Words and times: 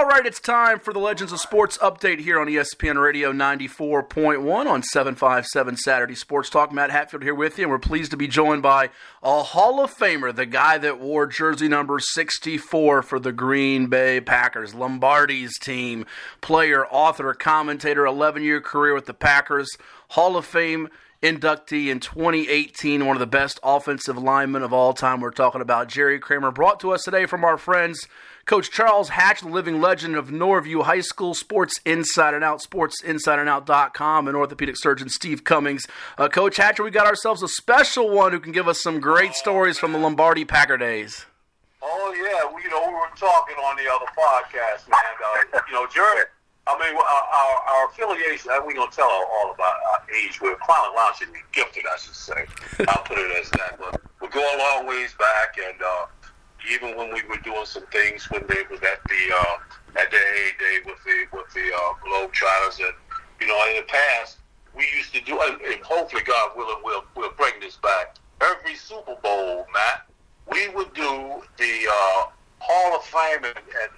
All 0.00 0.06
right, 0.06 0.24
it's 0.24 0.40
time 0.40 0.80
for 0.80 0.94
the 0.94 0.98
Legends 0.98 1.30
of 1.30 1.40
Sports 1.40 1.76
update 1.76 2.20
here 2.20 2.40
on 2.40 2.46
ESPN 2.46 2.98
Radio 2.98 3.34
94.1 3.34 4.66
on 4.66 4.82
757 4.82 5.76
Saturday 5.76 6.14
Sports 6.14 6.48
Talk. 6.48 6.72
Matt 6.72 6.90
Hatfield 6.90 7.22
here 7.22 7.34
with 7.34 7.58
you, 7.58 7.64
and 7.64 7.70
we're 7.70 7.78
pleased 7.78 8.10
to 8.12 8.16
be 8.16 8.26
joined 8.26 8.62
by 8.62 8.88
a 9.22 9.42
Hall 9.42 9.84
of 9.84 9.94
Famer, 9.94 10.34
the 10.34 10.46
guy 10.46 10.78
that 10.78 11.00
wore 11.00 11.26
jersey 11.26 11.68
number 11.68 11.98
64 12.00 13.02
for 13.02 13.18
the 13.20 13.30
Green 13.30 13.88
Bay 13.88 14.22
Packers, 14.22 14.74
Lombardi's 14.74 15.58
team, 15.58 16.06
player, 16.40 16.86
author, 16.86 17.34
commentator, 17.34 18.06
11 18.06 18.42
year 18.42 18.62
career 18.62 18.94
with 18.94 19.04
the 19.04 19.12
Packers, 19.12 19.68
Hall 20.08 20.34
of 20.38 20.46
Fame 20.46 20.88
inductee 21.22 21.88
in 21.88 22.00
2018, 22.00 23.04
one 23.04 23.16
of 23.16 23.20
the 23.20 23.26
best 23.26 23.60
offensive 23.62 24.16
linemen 24.16 24.62
of 24.62 24.72
all 24.72 24.94
time. 24.94 25.20
We're 25.20 25.30
talking 25.30 25.60
about 25.60 25.88
Jerry 25.88 26.18
Kramer, 26.18 26.50
brought 26.50 26.80
to 26.80 26.92
us 26.92 27.02
today 27.02 27.26
from 27.26 27.44
our 27.44 27.58
friends 27.58 28.08
Coach 28.50 28.72
Charles 28.72 29.10
Hatch, 29.10 29.42
the 29.42 29.48
living 29.48 29.80
legend 29.80 30.16
of 30.16 30.30
Norview 30.30 30.82
High 30.82 31.02
School, 31.02 31.34
Sports 31.34 31.78
Inside 31.86 32.34
and 32.34 32.42
Out, 32.42 32.60
SportsInsideandOut.com, 32.60 34.26
and 34.26 34.36
orthopedic 34.36 34.76
surgeon 34.76 35.08
Steve 35.08 35.44
Cummings. 35.44 35.86
Uh, 36.18 36.26
Coach 36.26 36.56
Hatcher, 36.56 36.82
we 36.82 36.90
got 36.90 37.06
ourselves 37.06 37.44
a 37.44 37.48
special 37.48 38.10
one 38.10 38.32
who 38.32 38.40
can 38.40 38.50
give 38.50 38.66
us 38.66 38.82
some 38.82 38.98
great 38.98 39.34
stories 39.34 39.78
from 39.78 39.92
the 39.92 40.00
Lombardi 40.00 40.44
Packer 40.44 40.76
days. 40.76 41.26
Oh 41.80 42.12
yeah, 42.12 42.52
we, 42.52 42.64
you 42.64 42.70
know 42.70 42.88
we 42.88 42.92
were 42.92 43.06
talking 43.14 43.54
on 43.54 43.76
the 43.76 43.88
other 43.88 44.06
podcast, 44.18 44.90
man. 44.90 44.98
Uh, 45.54 45.60
you 45.68 45.72
know, 45.72 45.86
Jerry. 45.86 46.24
I 46.66 46.76
mean, 46.76 46.96
our, 46.98 47.02
our, 47.02 47.88
affiliation. 47.88 48.50
we're 48.66 48.74
gonna 48.74 48.90
tell 48.90 49.06
all 49.06 49.52
about 49.54 49.74
our 49.92 50.02
age. 50.24 50.40
We're 50.40 50.56
Clown 50.56 50.92
Lounge 50.96 51.20
be 51.20 51.38
gifted, 51.52 51.84
I 51.86 51.96
should 51.98 52.16
say. 52.16 52.46
I'll 52.88 53.04
put 53.04 53.16
it 53.16 53.30
as 53.40 53.48
that. 53.50 53.78
But 53.78 54.00
we 54.20 54.26
go 54.26 54.40
a 54.40 54.58
long 54.58 54.88
ways 54.88 55.14
back, 55.18 55.54
and 55.64 55.80
uh, 55.80 56.06
even 56.70 56.96
when 56.96 57.12
we 57.12 57.22
were 57.28 57.38
doing 57.42 57.64
some 57.64 57.86
things 57.86 58.28
when 58.30 58.44
they 58.48 58.62
was 58.70 58.80
at 58.80 59.02
the 59.04 59.34
uh, 59.34 60.00
at 60.00 60.10
the 60.10 60.18
heyday 60.18 60.84
with 60.84 61.02
the 61.04 61.36
with 61.36 61.52
the 61.54 61.72
uh, 61.74 61.92
Globetrotters, 62.04 62.78
and 62.78 62.94
you 63.40 63.46
know, 63.46 63.64
in 63.70 63.76
the 63.76 63.86
past 63.88 64.38
we 64.74 64.86
used 64.96 65.12
to 65.14 65.20
do, 65.22 65.38
and 65.40 65.82
hopefully 65.82 66.22
God 66.24 66.52
willing, 66.56 66.82
we'll 66.84 67.04
we'll 67.16 67.32
bring 67.32 67.54
this 67.60 67.76
back. 67.76 68.16
Every 68.40 68.74
Super 68.74 69.16
Bowl, 69.22 69.66
Matt, 69.72 70.06
we 70.50 70.68
would 70.70 70.92
do 70.94 71.42
the 71.58 71.88
uh, 71.90 72.26
Hall 72.58 72.96
of 72.96 73.04
Fame 73.04 73.44
and, 73.44 73.56
and, 73.56 73.90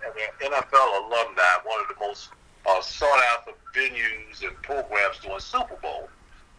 and 0.43 0.53
NFL 0.53 1.07
alumni, 1.07 1.43
one 1.65 1.81
of 1.81 1.89
the 1.89 1.95
most 2.01 2.31
uh, 2.67 2.81
sought 2.81 3.21
after 3.35 3.53
venues 3.75 4.43
and 4.43 4.57
programs 4.63 5.19
during 5.23 5.41
Super 5.41 5.77
Bowl. 5.83 6.09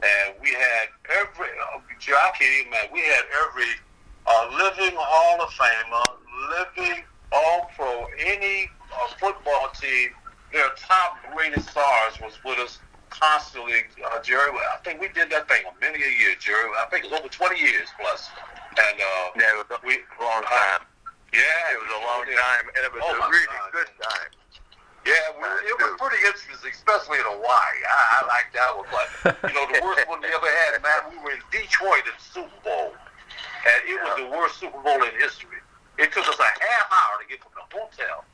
And 0.02 0.35
we 0.41 0.50
had 0.50 0.88
every, 1.09 1.47
uh, 1.47 1.80
I 1.80 2.31
can't 2.38 2.53
even 2.59 2.67
imagine, 2.67 2.94
we 2.94 3.02
had 3.02 3.23
every 3.47 3.72
a 4.27 4.55
living 4.55 4.95
Hall 4.97 5.41
of 5.41 5.49
Famer, 5.49 6.05
living 6.49 7.03
All 7.31 7.69
Pro, 7.75 8.07
any 8.19 8.69
uh, 8.91 9.07
football 9.19 9.69
team, 9.79 10.09
their 10.52 10.69
top 10.77 11.17
greatest 11.33 11.69
stars 11.69 12.19
was 12.21 12.38
with 12.45 12.59
us 12.59 12.79
constantly. 13.09 13.85
Uh, 13.99 14.21
Jerry, 14.21 14.51
I 14.73 14.77
think 14.83 15.01
we 15.01 15.09
did 15.09 15.29
that 15.31 15.47
thing 15.47 15.63
many 15.81 15.97
a 15.97 16.13
year, 16.21 16.35
Jerry. 16.39 16.69
I 16.77 16.85
think 16.89 17.05
it 17.05 17.11
was 17.11 17.19
over 17.19 17.29
20 17.29 17.59
years 17.59 17.89
plus. 17.99 18.29
And 18.73 18.97
uh, 18.97 19.25
yeah, 19.38 19.53
it 19.53 19.57
was 19.61 19.69
a 19.69 19.79
we, 19.85 20.01
long 20.21 20.44
time. 20.45 20.81
Uh, 20.81 20.94
yeah, 21.33 21.73
it 21.73 21.79
was 21.81 21.89
a 21.89 22.01
long 22.05 22.25
yeah. 22.29 22.38
time, 22.38 22.66
and 22.77 22.81
it 22.85 22.94
was 22.94 23.01
oh 23.05 23.17
a 23.17 23.29
really 23.29 23.49
God. 23.49 23.73
good 23.73 23.91
time. 24.01 24.29
Yeah, 25.05 25.35
we, 25.35 25.45
it 25.67 25.75
was 25.77 25.99
pretty 25.99 26.21
interesting, 26.23 26.71
especially 26.71 27.19
in 27.19 27.27
Hawaii. 27.27 27.77
I, 27.85 28.01
I 28.13 28.19
like 28.29 28.49
that 28.55 28.71
one, 28.71 28.88
but 28.88 29.09
you 29.49 29.53
know, 29.57 29.66
the 29.67 29.81
worst 29.83 30.07
one 30.07 30.21
we 30.21 30.31
ever 30.31 30.47
had, 30.47 30.79
man. 30.79 31.11
We 31.11 31.17
were 31.21 31.33
in 31.35 31.44
Detroit 31.51 32.07
in 32.07 32.16
the 32.16 32.23
Super 32.23 32.59
Bowl, 32.63 32.95
and 33.66 33.89
it 33.89 34.02
was 34.02 34.17
the 34.17 34.38
worst 34.38 34.59
Super 34.59 34.81
Bowl 34.81 35.03
in 35.03 35.11
history. 35.19 35.58
It 35.97 36.11
took 36.11 36.28
us 36.28 36.39
a 36.39 36.44
half 36.44 36.92
hour 36.92 37.22
to 37.22 37.28
get 37.30 37.39
from 37.42 37.52
the 37.56 37.78
hotel 37.78 38.25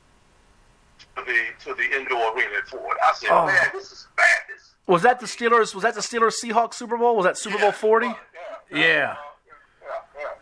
to 1.16 1.23
the 1.25 1.39
to 1.66 1.75
the 1.75 1.97
indoor 1.97 2.35
arena 2.35 2.58
at 2.58 2.67
Ford. 2.67 2.97
I 3.03 3.13
said, 3.16 3.30
oh. 3.31 3.45
man, 3.45 3.69
this 3.73 3.91
is 3.91 4.07
madness. 4.17 4.75
Was 4.88 5.03
that 5.03 5.19
the 5.19 5.25
Steelers? 5.25 5.73
Was 5.75 5.83
that 5.83 5.94
the 5.94 6.02
Steelers 6.02 6.33
Seahawks 6.44 6.75
Super 6.75 6.97
Bowl? 6.97 7.16
Was 7.16 7.25
that 7.25 7.38
Super 7.38 7.57
yeah, 7.57 7.61
Bowl 7.61 7.72
forty? 7.72 8.07
Yeah. 8.07 8.16
yeah. 8.72 8.79
yeah. 8.79 9.16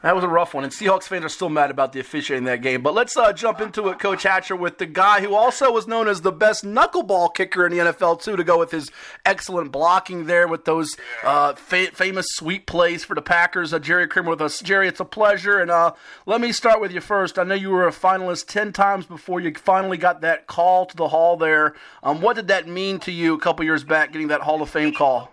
That 0.04 0.16
was 0.16 0.24
a 0.24 0.28
rough 0.28 0.54
one, 0.54 0.64
and 0.64 0.72
Seahawks 0.72 1.04
fans 1.04 1.26
are 1.26 1.30
still 1.30 1.50
mad 1.50 1.72
about 1.72 1.92
the 1.92 2.00
officiating 2.00 2.46
that 2.46 2.62
game. 2.62 2.84
But 2.84 2.94
let's 2.94 3.18
uh, 3.18 3.34
jump 3.34 3.60
into 3.60 3.90
it, 3.90 4.00
Coach 4.00 4.24
Hatcher, 4.24 4.56
with 4.56 4.78
the 4.78 4.86
guy 4.86 5.22
who 5.22 5.34
also 5.34 5.72
was 5.72 5.88
known 5.88 6.08
as 6.08 6.22
the 6.22 6.32
best 6.32 6.64
knuckleball 6.64 7.34
kicker 7.34 7.66
in 7.66 7.72
the 7.72 7.80
NFL 7.80 8.22
too, 8.22 8.36
to 8.36 8.44
go 8.44 8.60
with 8.60 8.70
his 8.70 8.92
excellent 9.26 9.72
blocking 9.72 10.26
there 10.26 10.48
with 10.48 10.66
those 10.66 10.96
uh, 11.24 11.56
fa- 11.56 11.92
famous 11.94 12.28
sweep 12.30 12.68
plays 12.68 13.04
for 13.04 13.16
the 13.16 13.22
Packers. 13.22 13.74
Uh, 13.74 13.80
Jerry 13.80 14.08
Kramer 14.08 14.30
with 14.30 14.42
us. 14.42 14.62
Jerry, 14.62 14.88
it's 14.88 15.00
a 15.00 15.06
pleasure, 15.06 15.60
and 15.60 15.72
uh, 15.72 15.94
let 16.28 16.42
me 16.42 16.52
start 16.52 16.80
with 16.80 16.92
you 16.92 17.02
first. 17.02 17.40
I 17.40 17.44
know 17.44 17.56
you 17.56 17.72
were 17.72 17.88
a 17.88 17.92
finalist 17.92 18.48
ten 18.48 18.72
times 18.72 19.08
before 19.08 19.40
you 19.40 19.52
finally 19.56 19.98
got 19.98 20.22
that 20.22 20.46
call 20.46 20.86
to 20.86 20.96
the 20.96 21.08
Hall 21.08 21.38
there. 21.38 21.74
Um, 22.04 22.22
what 22.22 22.36
did 22.36 22.50
that 22.50 22.68
mean 22.68 23.00
to 23.00 23.12
you 23.12 23.34
a 23.34 23.40
couple 23.40 23.66
years 23.66 23.84
back, 23.84 24.12
getting 24.12 24.28
that 24.28 24.42
Hall 24.42 24.62
of 24.62 24.70
Fame 24.70 24.94
call? 24.94 25.32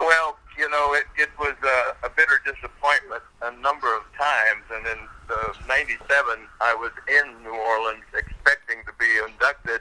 Well 0.00 0.36
you 0.58 0.68
know, 0.68 0.94
it, 0.94 1.04
it 1.16 1.30
was 1.38 1.54
a, 1.62 2.06
a 2.06 2.10
bitter 2.10 2.40
disappointment 2.44 3.22
a 3.42 3.52
number 3.60 3.88
of 3.96 4.02
times. 4.18 4.64
And 4.72 4.86
in 4.86 5.00
the 5.28 5.40
97, 5.66 5.98
I 6.60 6.74
was 6.74 6.92
in 7.08 7.42
New 7.42 7.56
Orleans 7.56 8.06
expecting 8.12 8.84
to 8.84 8.92
be 8.98 9.08
inducted, 9.28 9.80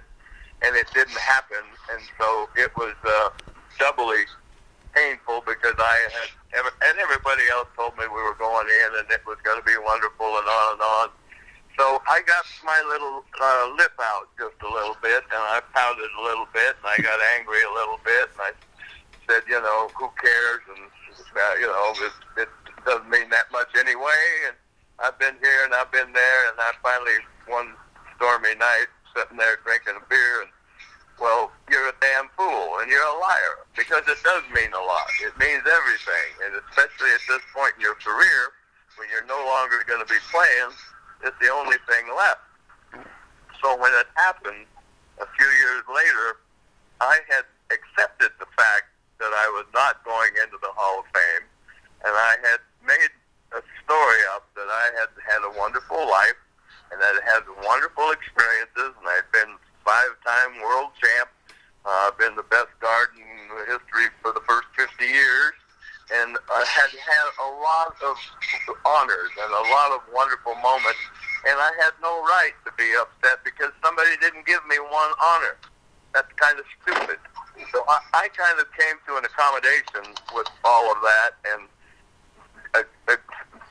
and 0.64 0.76
it 0.76 0.88
didn't 0.94 1.18
happen. 1.18 1.64
And 1.92 2.02
so 2.18 2.50
it 2.56 2.72
was 2.78 2.96
uh, 3.04 3.30
doubly 3.80 4.24
painful 4.94 5.44
because 5.48 5.76
I 5.80 5.96
had, 6.12 6.30
and 6.60 7.00
everybody 7.00 7.44
else 7.52 7.68
told 7.76 7.96
me 7.98 8.04
we 8.08 8.22
were 8.22 8.36
going 8.36 8.68
in 8.68 9.00
and 9.00 9.08
it 9.08 9.24
was 9.24 9.40
going 9.44 9.56
to 9.56 9.64
be 9.64 9.76
wonderful 9.80 10.28
and 10.28 10.48
on 10.48 10.68
and 10.76 10.84
on. 10.84 11.08
So 11.80 12.04
I 12.04 12.22
got 12.28 12.44
my 12.68 12.78
little 12.92 13.24
uh, 13.40 13.72
lip 13.80 13.96
out 14.04 14.28
just 14.38 14.60
a 14.60 14.68
little 14.68 14.98
bit, 15.02 15.24
and 15.32 15.42
I 15.56 15.64
pouted 15.74 16.12
a 16.20 16.22
little 16.22 16.48
bit, 16.54 16.76
and 16.78 16.86
I 16.86 17.00
got 17.00 17.18
angry 17.40 17.64
a 17.64 17.74
little 17.74 18.00
bit, 18.04 18.28
and 18.36 18.42
I 18.44 18.52
said, 19.32 19.48
you 19.48 19.60
know, 19.62 19.88
who 19.96 20.12
cares? 20.20 20.62
And 20.76 20.84
you 21.60 21.68
know, 21.68 21.94
it, 22.04 22.44
it 22.44 22.50
doesn't 22.86 23.10
mean 23.10 23.30
that 23.32 23.48
much 23.52 23.72
anyway. 23.80 24.24
And 24.48 24.56
I've 25.00 25.18
been 25.20 25.36
here 25.40 25.64
and 25.64 25.74
I've 25.74 25.92
been 25.92 26.12
there, 26.12 26.42
and 26.52 26.60
I 26.60 26.76
finally 26.84 27.16
one 27.48 27.74
stormy 28.16 28.56
night 28.56 28.92
sitting 29.16 29.38
there 29.38 29.60
drinking 29.64 29.96
a 29.96 30.04
beer, 30.12 30.44
and 30.44 30.52
well, 31.20 31.52
you're 31.70 31.88
a 31.88 31.96
damn 32.02 32.28
fool 32.34 32.82
and 32.82 32.90
you're 32.90 33.06
a 33.06 33.20
liar 33.22 33.62
because 33.78 34.02
it 34.10 34.18
does 34.26 34.44
mean 34.52 34.74
a 34.74 34.84
lot. 34.84 35.06
It 35.22 35.38
means 35.38 35.62
everything, 35.64 36.30
and 36.44 36.58
especially 36.68 37.14
at 37.14 37.24
this 37.30 37.46
point 37.54 37.78
in 37.78 37.82
your 37.82 37.96
career 38.02 38.52
when 38.98 39.08
you're 39.14 39.26
no 39.30 39.38
longer 39.46 39.86
going 39.88 40.02
to 40.02 40.10
be 40.10 40.20
playing, 40.34 40.74
it's 41.24 41.38
the 41.40 41.54
only 41.54 41.78
thing 41.88 42.10
left. 42.12 42.44
So 43.62 43.78
when 43.78 43.94
it 43.94 44.10
happened 44.18 44.66
a 45.22 45.28
few 45.38 45.50
years 45.62 45.86
later, 45.88 46.42
I 47.00 47.22
had 47.30 47.46
accepted 47.70 48.34
the 48.40 48.50
that 49.22 49.34
I 49.38 49.48
was 49.54 49.70
not 49.70 50.02
going 50.02 50.34
into 50.42 50.58
the 50.58 50.74
Hall 50.74 51.06
of 51.06 51.08
Fame, 51.14 51.46
and 52.02 52.14
I 52.18 52.34
had 52.42 52.60
made 52.82 53.14
a 53.54 53.62
story 53.86 54.22
up 54.34 54.50
that 54.58 54.66
I 54.66 54.90
had 54.98 55.14
had 55.22 55.46
a 55.46 55.54
wonderful 55.54 56.02
life 56.10 56.40
and 56.90 56.98
that 57.00 57.14
I 57.16 57.24
had 57.38 57.46
wonderful 57.62 58.10
experiences, 58.12 58.98
and 58.98 59.06
I'd 59.06 59.30
been 59.32 59.56
five-time 59.86 60.60
world 60.60 60.92
champ. 60.98 61.30
Uh, 61.82 62.14
been 62.14 62.36
the 62.38 62.46
best 62.54 62.70
guard 62.78 63.10
in 63.18 63.26
history 63.66 64.06
for 64.22 64.30
the 64.30 64.44
first 64.46 64.70
50 64.78 65.02
years, 65.02 65.54
and 66.14 66.38
I 66.54 66.62
had 66.62 66.94
had 66.94 67.28
a 67.42 67.50
lot 67.58 67.98
of 68.06 68.18
honors 68.86 69.34
and 69.42 69.50
a 69.50 69.66
lot 69.74 69.90
of 69.90 70.06
wonderful 70.14 70.54
moments, 70.62 71.02
and 71.50 71.58
I 71.58 71.74
had 71.82 71.98
no 71.98 72.22
right 72.22 72.54
to 72.70 72.72
be 72.78 72.86
upset 72.94 73.42
because 73.42 73.74
somebody 73.82 74.14
didn't 74.22 74.46
give 74.46 74.62
me 74.70 74.78
one 74.78 75.12
honor. 75.18 75.58
That's 76.14 76.30
kind 76.38 76.60
of 76.62 76.66
stupid. 76.86 77.18
So 77.70 77.86
I, 77.88 78.26
I 78.26 78.26
kind 78.34 78.58
of 78.60 78.66
came 78.74 78.98
to 79.08 79.22
an 79.22 79.26
accommodation 79.26 80.10
with 80.34 80.50
all 80.66 80.92
of 80.92 81.00
that 81.06 81.32
and 81.46 81.62
uh, 82.74 82.84
uh, 83.08 83.22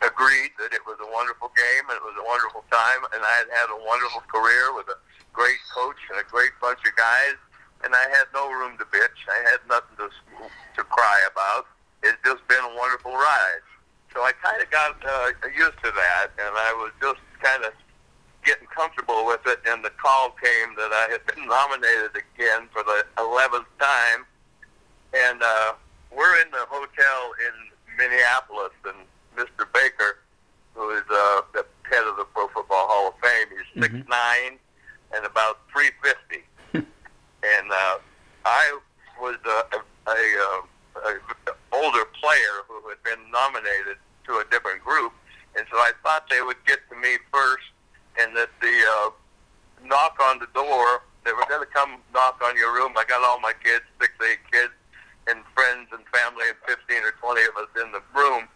agreed 0.06 0.54
that 0.62 0.72
it 0.72 0.80
was 0.86 0.96
a 1.02 1.08
wonderful 1.10 1.50
game 1.58 1.84
and 1.90 1.96
it 1.98 2.04
was 2.06 2.16
a 2.16 2.26
wonderful 2.26 2.64
time 2.70 3.02
and 3.12 3.20
I 3.20 3.34
had 3.42 3.48
had 3.50 3.68
a 3.74 3.80
wonderful 3.82 4.22
career 4.30 4.72
with 4.76 4.88
a 4.88 4.98
great 5.32 5.60
coach 5.74 5.98
and 6.10 6.20
a 6.20 6.26
great 6.30 6.54
bunch 6.60 6.80
of 6.86 6.94
guys 6.96 7.36
and 7.84 7.94
I 7.94 8.04
had 8.12 8.28
no 8.34 8.50
room 8.52 8.76
to 8.78 8.84
bitch. 8.84 9.20
I 9.28 9.38
had 9.50 9.60
nothing 9.68 9.96
to 9.98 10.08
to 10.76 10.82
cry 10.84 11.18
about. 11.32 11.66
It's 12.02 12.18
just 12.24 12.46
been 12.48 12.62
a 12.64 12.74
wonderful 12.76 13.12
ride. 13.12 13.64
So 14.12 14.22
I 14.22 14.32
kind 14.42 14.60
of 14.60 14.70
got 14.70 14.96
uh, 15.04 15.30
used 15.54 15.78
to 15.84 15.90
that, 15.92 16.28
and 16.38 16.52
I 16.56 16.72
was 16.74 16.90
just 17.00 17.20
kind 17.42 17.64
of 17.64 17.72
getting 18.44 18.66
comfortable 18.68 19.26
with 19.26 19.40
it, 19.46 19.60
and 19.66 19.84
the 19.84 19.90
call 19.90 20.30
came 20.30 20.74
that 20.76 20.92
I 20.92 21.08
had 21.12 21.24
been 21.26 21.46
nominated 21.46 22.16
again 22.16 22.68
for 22.72 22.82
the 22.82 23.04
11th 23.18 23.68
time. 23.78 24.24
And 25.12 25.42
uh, 25.42 25.72
we're 26.10 26.40
in 26.40 26.50
the 26.50 26.64
hotel 26.68 27.32
in 27.46 27.96
Minneapolis, 27.98 28.72
and 28.86 28.96
Mr. 29.36 29.66
Baker, 29.72 30.18
who 30.74 30.90
is 30.90 31.04
uh, 31.10 31.42
the 31.52 31.66
head 31.90 32.06
of 32.06 32.16
the 32.16 32.24
Pro 32.24 32.48
Football 32.48 32.86
Hall 32.88 33.08
of 33.08 33.14
Fame, 33.20 33.48
he's 33.50 33.82
mm-hmm. 33.82 34.10
6'9 34.10 34.58
and 35.16 35.26
about 35.26 35.58
350. 35.72 36.44
and 36.74 37.72
uh, 37.72 37.98
I 38.44 38.78
was 39.20 39.36
a, 39.44 39.76
a, 39.76 40.12
a, 40.12 41.12
a 41.50 41.54
older 41.72 42.04
player 42.20 42.64
who 42.68 42.88
had 42.88 43.02
been 43.02 43.30
nominated 43.30 43.98
to 44.26 44.38
a 44.38 44.44
different 44.50 44.82
group, 44.82 45.12
and 45.56 45.66
so 45.70 45.76
I 45.78 45.92
thought 46.02 46.24
they 46.30 46.42
would 46.42 46.64
get 46.66 46.78
to 46.90 46.96
me 46.96 47.18
first 47.32 47.64
and 48.20 48.36
that 48.36 48.50
the 48.60 48.76
uh, 49.00 49.10
knock 49.86 50.18
on 50.20 50.38
the 50.38 50.48
door. 50.52 51.02
They 51.24 51.32
were 51.32 51.44
going 51.48 51.60
to 51.60 51.72
come 51.72 52.00
knock 52.12 52.40
on 52.44 52.56
your 52.56 52.72
room. 52.72 52.92
I 52.96 53.04
got 53.04 53.22
all 53.24 53.40
my 53.40 53.52
kids, 53.64 53.84
six, 54.00 54.12
eight 54.24 54.40
kids, 54.50 54.72
and 55.28 55.44
friends 55.54 55.88
and 55.92 56.04
family, 56.08 56.48
and 56.48 56.56
15 56.64 57.04
or 57.04 57.12
20 57.20 57.40
of 57.48 57.54
us 57.60 57.70
in 57.76 57.92
the 57.92 58.02
room. 58.16 58.48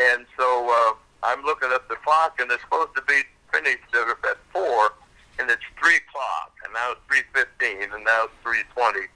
And 0.00 0.26
so 0.36 0.68
uh, 0.68 0.92
I'm 1.22 1.44
looking 1.44 1.70
at 1.72 1.88
the 1.88 1.96
clock, 2.04 2.40
and 2.40 2.50
it's 2.50 2.62
supposed 2.62 2.94
to 2.96 3.02
be 3.02 3.22
finished 3.52 3.88
at 3.94 4.38
4, 4.52 4.92
and 5.40 5.50
it's 5.50 5.64
3 5.80 5.96
o'clock, 5.96 6.52
and 6.64 6.72
now 6.74 6.92
it's 6.92 7.04
3.15, 7.08 7.94
and 7.94 8.04
now 8.04 8.28
it's 8.28 8.38
3.20. 8.44 9.08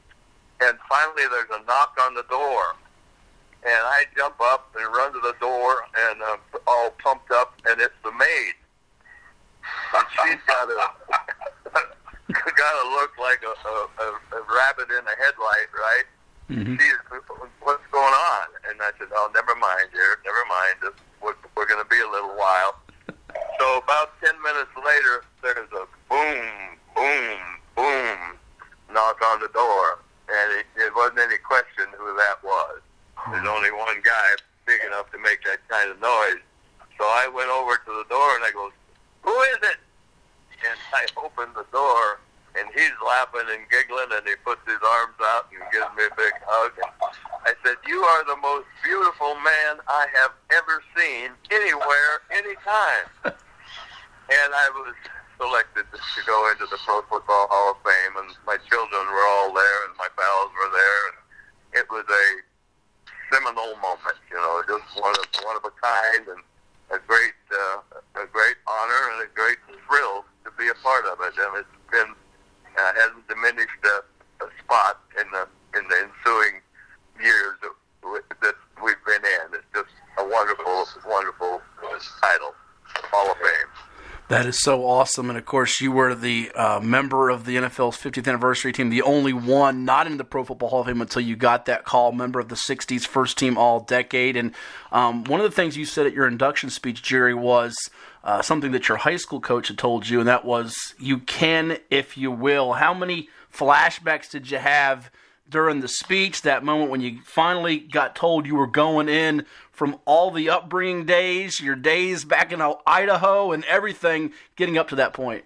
And 0.60 0.78
finally 0.88 1.26
there's 1.30 1.52
a 1.52 1.64
knock 1.66 1.96
on 2.00 2.14
the 2.14 2.24
door. 2.30 2.76
And 3.64 3.82
I 3.84 4.04
jump 4.16 4.36
up 4.40 4.70
and 4.78 4.86
run 4.94 5.12
to 5.12 5.20
the 5.20 5.34
door, 5.40 5.82
and 5.98 6.22
uh, 6.22 6.36
all 6.66 6.90
pumped 7.02 7.30
up, 7.32 7.54
and 7.66 7.80
it's 7.80 7.94
the 8.04 8.12
maid. 8.12 8.54
And 9.94 10.06
she's 10.12 10.42
got 10.46 10.68
a 10.68 10.74
got 12.58 12.74
to 12.82 12.88
look 12.90 13.12
like 13.18 13.40
a, 13.46 13.54
a, 13.54 14.06
a 14.36 14.40
rabbit 14.50 14.90
in 14.90 15.04
a 15.06 15.16
headlight, 15.22 15.70
right? 15.72 16.06
Mm-hmm. 16.50 16.76
She's, 16.76 16.98
what's 17.60 17.86
going 17.92 18.16
on? 18.34 18.46
And 18.68 18.80
I 18.82 18.90
said, 18.98 19.08
oh, 19.14 19.30
never 19.34 19.54
mind, 19.54 19.88
dear, 19.92 20.18
never 20.24 20.44
mind. 20.48 20.94
We're, 21.22 21.36
we're 21.56 21.66
going 21.66 21.82
to 21.82 21.88
be 21.88 22.00
a 22.00 22.10
little 22.10 22.34
while. 22.36 22.80
So 23.60 23.78
about 23.78 24.18
10 24.24 24.34
minutes 24.42 24.72
later, 24.76 25.24
there's 25.42 25.70
a 25.76 25.84
boom, 26.08 26.78
boom, 26.96 27.38
boom 27.76 28.38
knock 28.92 29.20
on 29.22 29.40
the 29.40 29.52
door. 29.52 30.00
And 30.28 30.60
it, 30.60 30.66
it 30.76 30.92
wasn't 30.94 31.20
any 31.20 31.38
question 31.38 31.88
who 31.96 32.16
that 32.16 32.42
was. 32.42 32.80
There's 33.30 33.44
hmm. 33.44 33.48
only 33.48 33.72
one 33.72 34.00
guy 34.04 34.36
big 34.66 34.80
enough 34.84 35.10
to 35.12 35.18
make 35.18 35.44
that 35.44 35.60
kind 35.68 35.90
of 35.90 36.00
noise. 36.00 36.42
So 36.98 37.04
I 37.04 37.30
went 37.32 37.48
over 37.48 37.76
to 37.76 37.92
the 37.92 38.06
door 38.08 38.36
and 38.36 38.44
I 38.44 38.50
go, 38.52 38.68
who 39.22 39.36
is 39.54 39.60
it? 39.62 39.80
And 40.58 40.77
I 40.92 41.06
opened 41.16 41.54
the 41.54 41.66
door 41.72 42.20
and 42.56 42.66
he's 42.74 42.96
laughing 43.04 43.46
and 43.46 43.62
giggling 43.70 44.10
and 44.10 44.24
he 44.26 44.34
puts 44.42 44.62
his 44.66 44.80
arms 44.80 45.18
out 45.20 45.46
and 45.52 45.62
gives 45.70 45.90
me 45.94 46.08
a 46.08 46.14
big 46.16 46.34
hug. 46.42 46.72
And 46.80 46.92
I 47.46 47.52
said, 47.62 47.76
you 47.86 48.00
are 48.02 48.24
the 48.26 48.40
most 48.40 48.66
beautiful 48.82 49.36
man 49.44 49.78
I 49.86 50.06
have 50.16 50.32
ever 50.50 50.82
seen 50.96 51.30
anywhere, 51.52 52.24
anytime. 52.32 53.06
and 54.32 54.50
I 54.50 54.66
was 54.74 54.96
selected 55.38 55.86
to 55.92 56.20
go 56.26 56.36
into 56.50 56.66
the 56.66 56.80
Pro 56.82 57.04
Football 57.06 57.46
Hall 57.46 57.78
of 57.78 57.80
Fame 57.86 58.26
and 58.26 58.30
my 58.42 58.58
children 58.66 59.02
were 59.06 59.26
all 59.38 59.54
there 59.54 59.78
and 59.86 59.94
my 59.94 60.10
pals 60.18 60.50
were 60.56 60.72
there 60.74 61.00
and 61.12 61.16
it 61.78 61.86
was 61.92 62.04
a 62.10 62.26
seminal 63.30 63.76
moment, 63.78 64.18
you 64.32 64.40
know, 64.40 64.64
just 64.66 64.88
one 64.98 65.14
of, 65.14 65.26
one 65.44 65.54
of 65.54 65.62
a 65.62 65.74
kind 65.78 66.26
and 66.26 66.42
a 66.90 66.98
great, 67.06 67.36
uh, 67.52 68.00
a 68.18 68.26
great 68.26 68.56
honor 68.66 69.02
and 69.14 69.28
a 69.28 69.30
great 69.36 69.60
thrill 69.86 70.24
to 70.48 70.56
be 70.56 70.68
a 70.68 70.78
part 70.80 71.04
of 71.04 71.20
it. 71.20 71.36
And 71.36 71.60
it's 71.60 71.76
been 71.92 72.16
uh, 72.78 72.92
hasn't 72.96 73.28
diminished 73.28 73.82
a, 73.84 74.44
a 74.44 74.48
spot 74.64 75.00
in 75.20 75.28
the 75.30 75.44
in 75.76 75.84
the 75.88 76.08
ensuing 76.08 76.64
years 77.20 77.60
that, 77.60 78.24
that 78.40 78.56
we've 78.82 79.02
been 79.04 79.20
in. 79.20 79.52
It's 79.52 79.68
just 79.74 79.92
a 80.16 80.24
wonderful, 80.24 80.88
wonderful 81.06 81.60
title, 82.22 82.54
Hall 83.12 83.30
of 83.30 83.36
Fame. 83.36 83.70
That 84.28 84.44
is 84.44 84.60
so 84.60 84.84
awesome. 84.84 85.30
And 85.30 85.38
of 85.38 85.46
course, 85.46 85.80
you 85.80 85.90
were 85.90 86.14
the 86.14 86.52
uh, 86.54 86.80
member 86.80 87.30
of 87.30 87.46
the 87.46 87.56
NFL's 87.56 87.96
50th 87.96 88.28
anniversary 88.28 88.74
team, 88.74 88.90
the 88.90 89.00
only 89.00 89.32
one 89.32 89.86
not 89.86 90.06
in 90.06 90.18
the 90.18 90.24
Pro 90.24 90.44
Football 90.44 90.68
Hall 90.68 90.80
of 90.80 90.86
Fame 90.86 91.00
until 91.00 91.22
you 91.22 91.34
got 91.34 91.64
that 91.64 91.86
call, 91.86 92.12
member 92.12 92.38
of 92.38 92.50
the 92.50 92.54
60s 92.54 93.06
first 93.06 93.38
team 93.38 93.56
all 93.56 93.80
decade. 93.80 94.36
And 94.36 94.52
um, 94.92 95.24
one 95.24 95.40
of 95.40 95.44
the 95.44 95.56
things 95.56 95.78
you 95.78 95.86
said 95.86 96.06
at 96.06 96.12
your 96.12 96.26
induction 96.26 96.68
speech, 96.68 97.02
Jerry, 97.02 97.32
was 97.32 97.74
uh, 98.22 98.42
something 98.42 98.72
that 98.72 98.86
your 98.86 98.98
high 98.98 99.16
school 99.16 99.40
coach 99.40 99.68
had 99.68 99.78
told 99.78 100.06
you, 100.06 100.18
and 100.18 100.28
that 100.28 100.44
was 100.44 100.76
you 100.98 101.20
can 101.20 101.78
if 101.88 102.18
you 102.18 102.30
will. 102.30 102.74
How 102.74 102.92
many 102.92 103.30
flashbacks 103.50 104.28
did 104.28 104.50
you 104.50 104.58
have 104.58 105.10
during 105.48 105.80
the 105.80 105.88
speech, 105.88 106.42
that 106.42 106.64
moment 106.64 106.90
when 106.90 107.00
you 107.00 107.20
finally 107.24 107.78
got 107.78 108.14
told 108.14 108.46
you 108.46 108.54
were 108.54 108.66
going 108.66 109.08
in 109.08 109.46
from 109.72 109.96
all 110.04 110.30
the 110.30 110.50
upbringing 110.50 111.06
days, 111.06 111.60
your 111.60 111.76
days 111.76 112.24
back 112.24 112.52
in 112.52 112.60
Idaho, 112.86 113.52
and 113.52 113.64
everything 113.64 114.32
getting 114.56 114.76
up 114.76 114.88
to 114.88 114.96
that 114.96 115.12
point? 115.12 115.44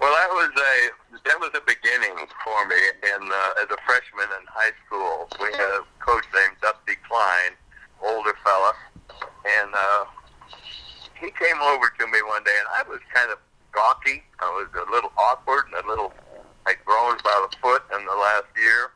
Well, 0.00 0.12
that 0.12 0.30
was 0.30 0.50
a 0.50 1.18
that 1.24 1.38
was 1.38 1.50
a 1.54 1.60
beginning 1.66 2.26
for 2.44 2.66
me. 2.66 2.76
And 3.14 3.30
uh, 3.30 3.62
as 3.62 3.70
a 3.70 3.78
freshman 3.86 4.26
in 4.38 4.46
high 4.48 4.72
school, 4.86 5.28
we 5.40 5.46
had 5.52 5.80
a 5.80 5.84
coach 6.00 6.24
named 6.34 6.56
Dusty 6.60 6.98
Klein, 7.06 7.54
older 8.02 8.34
fella, 8.42 8.72
and 9.60 9.70
uh, 9.72 10.04
he 11.14 11.30
came 11.30 11.60
over 11.62 11.92
to 12.00 12.06
me 12.06 12.18
one 12.26 12.42
day, 12.42 12.56
and 12.58 12.68
I 12.74 12.88
was 12.90 12.98
kind 13.14 13.30
of 13.30 13.38
gawky. 13.72 14.22
I 14.40 14.50
was 14.50 14.68
a 14.74 14.90
little 14.90 15.12
awkward 15.16 15.66
and 15.66 15.84
a 15.84 15.88
little 15.88 16.12
I'd 16.66 16.82
grown 16.84 17.18
about 17.18 17.54
a 17.54 17.58
foot 17.58 17.82
in 17.94 18.04
the 18.04 18.14
last 18.14 18.50
year, 18.56 18.92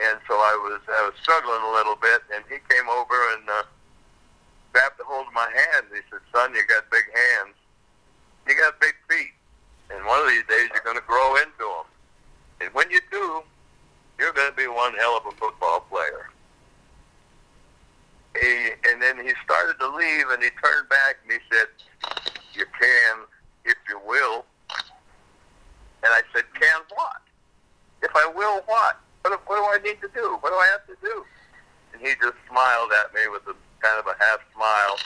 and 0.00 0.18
so 0.26 0.34
I 0.34 0.54
was 0.66 0.80
I 0.88 1.02
was 1.06 1.14
struggling 1.22 1.62
a 1.62 1.72
little 1.72 1.96
bit. 1.96 2.22
And 2.34 2.44
he 2.48 2.58
came 2.68 2.88
over 2.88 3.18
and 3.34 3.48
uh, 3.48 3.62
grabbed 4.72 5.00
a 5.00 5.04
hold 5.04 5.28
of 5.28 5.34
my 5.34 5.48
hand. 5.48 5.86
He 5.94 6.02
said, 6.10 6.20
"Son, 6.34 6.54
you 6.54 6.62
got 6.66 6.90
big 6.90 7.06
hands. 7.14 7.54
You 8.48 8.56
got 8.56 8.80
big 8.80 8.94
feet, 9.08 9.34
and 9.90 10.04
one 10.06 10.20
of 10.20 10.28
these 10.28 10.46
days 10.48 10.70
you're 10.72 10.84
going 10.84 10.98
to 10.98 11.06
grow 11.06 11.36
into 11.36 11.66
them. 11.66 11.88
And 12.60 12.74
when 12.74 12.90
you 12.90 13.00
do, 13.10 13.42
you're 14.18 14.32
going 14.32 14.50
to 14.50 14.56
be 14.56 14.66
one 14.66 14.94
hell 14.94 15.16
of 15.16 15.26
a 15.26 15.34
football 15.36 15.86
player." 15.88 16.30
he, 18.40 18.70
and 18.90 19.00
then 19.02 19.16
he 19.18 19.32
started 19.44 19.78
to 19.78 19.88
leave, 19.88 20.26
and 20.30 20.42
he 20.42 20.50
turned 20.62 20.88
back 20.88 21.18
and 21.22 21.32
he 21.32 21.38
said, 21.50 21.68
"You 22.54 22.64
can, 22.78 23.24
if 23.64 23.76
you 23.88 24.00
will." 24.06 24.44
And 26.02 26.12
I 26.12 26.22
said, 26.34 26.44
"Can 26.54 26.80
what? 26.94 27.22
If 28.02 28.10
I 28.14 28.30
will, 28.34 28.62
what? 28.66 29.00
What, 29.22 29.40
what 29.46 29.56
do 29.56 29.64
I 29.64 29.78
need 29.82 30.00
to 30.00 30.08
do? 30.14 30.38
What 30.40 30.50
do 30.50 30.56
I 30.56 30.68
have 30.72 30.86
to 30.86 30.96
do?" 31.02 31.24
And 31.92 32.00
he 32.02 32.14
just 32.22 32.38
smiled 32.48 32.90
at 33.04 33.14
me 33.14 33.26
with 33.30 33.42
a 33.48 33.56
kind 33.80 33.98
of 33.98 34.06
a 34.06 34.16
half 34.18 34.40
smile, 34.54 34.96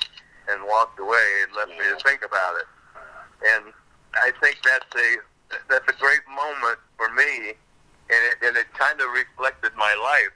and 0.49 0.63
walked 0.65 0.99
away 0.99 1.45
and 1.45 1.57
left 1.57 1.71
me 1.71 1.85
to 1.89 1.97
think 2.05 2.23
about 2.25 2.57
it. 2.57 2.69
And 3.49 3.73
I 4.15 4.33
think 4.41 4.59
that's 4.65 4.93
a 4.97 5.17
that's 5.69 5.89
a 5.89 5.99
great 5.99 6.25
moment 6.29 6.79
for 6.97 7.09
me, 7.15 7.55
and 8.11 8.21
it, 8.29 8.37
and 8.43 8.57
it 8.57 8.67
kind 8.75 9.01
of 9.01 9.09
reflected 9.13 9.73
my 9.77 9.95
life. 9.95 10.35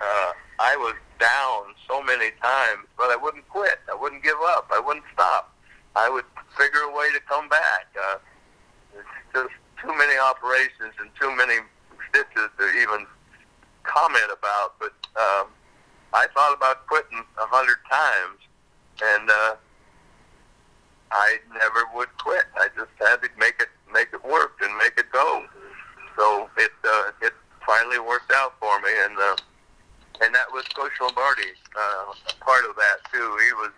Uh, 0.00 0.32
I 0.58 0.76
was 0.76 0.94
down 1.18 1.74
so 1.88 2.02
many 2.02 2.30
times, 2.42 2.86
but 2.96 3.10
I 3.10 3.16
wouldn't 3.16 3.48
quit. 3.48 3.78
I 3.90 3.94
wouldn't 3.94 4.22
give 4.22 4.38
up. 4.48 4.70
I 4.72 4.80
wouldn't 4.80 5.04
stop. 5.12 5.52
I 5.94 6.08
would 6.08 6.24
figure 6.56 6.80
a 6.80 6.92
way 6.92 7.10
to 7.12 7.20
come 7.28 7.48
back. 7.48 7.86
Uh, 7.96 8.18
it's 8.96 9.08
just 9.32 9.54
too 9.80 9.94
many 9.96 10.18
operations 10.18 10.92
and 11.00 11.10
too 11.20 11.34
many 11.36 11.60
stitches 12.08 12.50
to 12.58 12.64
even 12.80 13.06
comment 13.84 14.30
about. 14.32 14.78
But 14.78 14.92
um, 15.16 15.48
I 16.12 16.26
thought 16.34 16.54
about 16.54 16.86
quitting 16.86 17.24
a 17.40 17.46
hundred 17.46 17.78
times, 17.90 18.40
and 19.02 19.30
uh, 19.30 19.54
I 21.12 21.36
never 21.52 21.84
would 21.94 22.12
quit. 22.18 22.44
I 22.56 22.68
just 22.76 22.92
had 22.98 23.22
to 23.22 23.28
make 23.38 23.56
it 23.60 23.68
make 23.92 24.08
it 24.12 24.24
work 24.24 24.58
and 24.62 24.76
make 24.76 24.98
it 24.98 25.10
go. 25.12 25.44
So 26.16 26.50
it 26.58 26.72
uh, 26.84 27.10
it 27.22 27.32
finally 27.66 27.98
worked 27.98 28.32
out 28.32 28.54
for 28.60 28.80
me, 28.80 28.92
and. 29.06 29.16
Uh, 29.18 29.36
and 30.20 30.32
that 30.34 30.48
was 30.52 30.64
Coach 30.72 30.96
Lombardi, 31.00 31.52
uh, 31.76 32.16
part 32.40 32.64
of 32.64 32.76
that 32.76 33.04
too. 33.12 33.28
He 33.44 33.52
was 33.60 33.72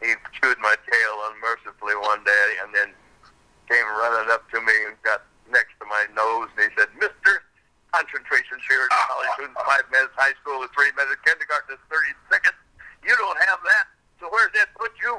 he 0.00 0.10
chewed 0.36 0.56
my 0.60 0.76
tail 0.80 1.14
unmercifully 1.32 1.96
one 2.00 2.24
day, 2.24 2.48
and 2.64 2.72
then 2.72 2.92
came 3.68 3.84
running 4.00 4.30
up 4.32 4.48
to 4.52 4.60
me 4.60 4.76
and 4.88 4.96
got 5.04 5.24
next 5.52 5.76
to 5.80 5.86
my 5.88 6.08
nose, 6.16 6.48
and 6.56 6.68
he 6.68 6.70
said, 6.76 6.88
"Mister, 6.96 7.44
concentration 7.92 8.56
period 8.64 8.88
in 8.88 9.00
college 9.08 9.32
students, 9.36 9.60
five 9.68 9.84
minutes, 9.92 10.14
high 10.16 10.36
school 10.40 10.64
is 10.64 10.72
three 10.72 10.92
minutes, 10.96 11.20
kindergarten 11.24 11.76
is 11.76 11.82
thirty 11.92 12.12
seconds. 12.32 12.56
You 13.04 13.12
don't 13.20 13.40
have 13.44 13.60
that, 13.60 13.86
so 14.20 14.32
where's 14.32 14.52
that 14.56 14.72
put 14.76 14.92
you?" 15.00 15.14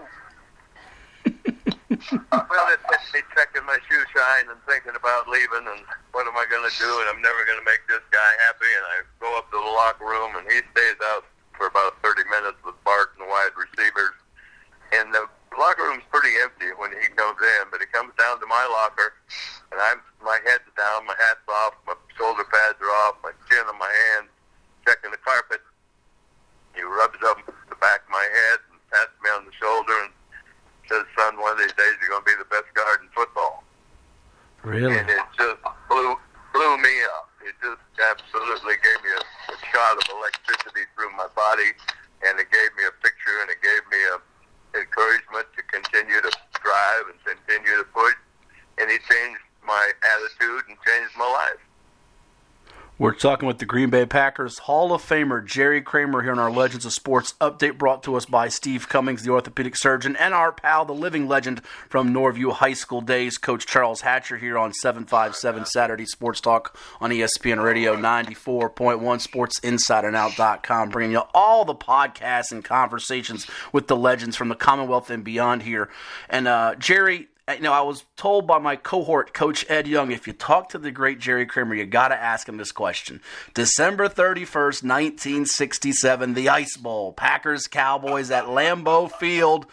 well, 2.21 2.67
it 2.69 2.81
gets 2.89 3.07
me 3.13 3.21
checking 3.33 3.65
my 3.65 3.77
shoe 3.89 4.03
shine 4.13 4.49
and 4.49 4.59
thinking 4.67 4.93
about 4.97 5.29
leaving 5.29 5.65
and 5.65 5.81
what 6.11 6.27
am 6.27 6.37
I 6.37 6.45
going 6.49 6.67
to 6.67 6.75
do 6.77 6.89
and 7.01 7.09
I'm 7.09 7.21
never 7.21 7.45
going 7.45 7.57
to 7.57 7.65
make 7.65 7.81
this 7.87 7.94
body, 41.45 41.69
and 42.25 42.39
it 42.41 42.49
gave 42.49 42.69
me 42.73 42.83
a 42.89 42.93
picture 43.05 43.37
and 43.41 43.49
it 43.53 43.61
gave 43.61 43.83
me 43.93 44.01
a 44.13 44.17
encouragement 44.75 45.47
to 45.55 45.61
continue 45.69 46.19
to 46.19 46.31
strive 46.57 47.05
and 47.07 47.17
continue 47.23 47.77
to 47.77 47.87
push. 47.93 48.17
And 48.81 48.89
he 48.89 48.97
changed 49.07 49.39
my 49.63 49.91
attitude 50.03 50.63
and 50.67 50.75
changed 50.85 51.13
my 51.17 51.29
life. 51.29 51.61
We're 52.97 53.13
talking 53.13 53.45
with 53.45 53.57
the 53.57 53.65
Green 53.65 53.89
Bay 53.89 54.05
Packers 54.05 54.59
Hall 54.59 54.93
of 54.93 55.01
Famer 55.01 55.45
Jerry 55.45 55.81
Kramer 55.81 56.21
here 56.21 56.31
on 56.31 56.39
our 56.39 56.49
Legends 56.49 56.85
of 56.85 56.93
Sports 56.93 57.33
update 57.41 57.77
brought 57.77 58.03
to 58.03 58.15
us 58.15 58.25
by 58.25 58.47
Steve 58.47 58.87
Cummings, 58.87 59.23
the 59.23 59.31
orthopedic 59.31 59.75
surgeon, 59.75 60.15
and 60.15 60.33
our 60.33 60.53
pal, 60.53 60.85
the 60.85 60.93
living 60.93 61.27
legend 61.27 61.61
from 61.89 62.13
Norview 62.13 62.53
High 62.53 62.71
School 62.71 63.01
days, 63.01 63.37
Coach 63.37 63.65
Charles 63.65 63.99
Hatcher 63.99 64.37
here 64.37 64.57
on 64.57 64.71
757 64.71 65.65
Saturday 65.65 66.05
Sports 66.05 66.39
Talk 66.39 66.77
on 67.01 67.11
ESPN 67.11 67.61
Radio 67.61 67.97
94.1, 67.97 68.97
SportsInsideandOut.com, 69.01 70.87
bringing 70.87 71.11
you 71.11 71.23
all 71.33 71.65
the 71.65 71.75
podcasts 71.75 72.53
and 72.53 72.63
conversations 72.63 73.45
with 73.73 73.87
the 73.87 73.97
legends 73.97 74.37
from 74.37 74.47
the 74.47 74.55
Commonwealth 74.55 75.09
and 75.09 75.25
beyond 75.25 75.63
here. 75.63 75.89
And 76.29 76.47
uh, 76.47 76.75
Jerry, 76.75 77.27
you 77.53 77.61
know, 77.61 77.73
I 77.73 77.81
was 77.81 78.05
told 78.15 78.47
by 78.47 78.57
my 78.57 78.75
cohort, 78.75 79.31
Coach 79.33 79.67
Ed 79.69 79.87
Young, 79.87 80.11
if 80.11 80.25
you 80.25 80.33
talk 80.33 80.69
to 80.69 80.79
the 80.79 80.89
great 80.89 81.19
Jerry 81.19 81.45
Kramer, 81.45 81.75
you 81.75 81.85
got 81.85 82.07
to 82.07 82.15
ask 82.15 82.49
him 82.49 82.57
this 82.57 82.71
question. 82.71 83.21
December 83.53 84.09
31st, 84.09 84.81
1967, 84.83 86.33
the 86.33 86.49
Ice 86.49 86.75
Bowl, 86.75 87.13
Packers 87.13 87.67
Cowboys 87.67 88.31
at 88.31 88.45
Lambeau 88.45 89.11
Field. 89.11 89.67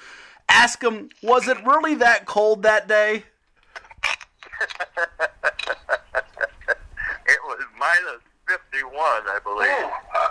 Ask 0.50 0.83
him, 0.83 1.09
was 1.23 1.49
it 1.49 1.64
really 1.64 1.95
that 1.95 2.26
cold 2.26 2.62
that 2.64 2.88
day? 2.88 3.25
it 4.61 5.31
was 7.47 7.59
minus 7.79 8.21
51, 8.47 8.93
I 8.93 9.38
believe. 9.43 9.91
Oh. 10.14 10.29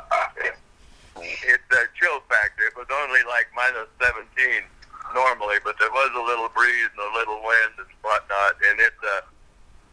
it's 1.17 1.63
a 1.71 1.87
chill 1.99 2.19
factor. 2.29 2.65
It 2.67 2.77
was 2.77 2.85
only 2.91 3.23
like 3.27 3.47
minus 3.55 3.87
17 3.99 4.61
normally, 5.13 5.57
but 5.63 5.75
there 5.79 5.91
was 5.91 6.11
a 6.15 6.23
little 6.23 6.49
breeze 6.49 6.91
and 6.91 7.03
a 7.03 7.13
little 7.17 7.39
wind 7.41 7.73
and 7.79 7.91
whatnot, 8.01 8.55
and 8.69 8.79
it 8.79 8.95
uh, 9.03 9.21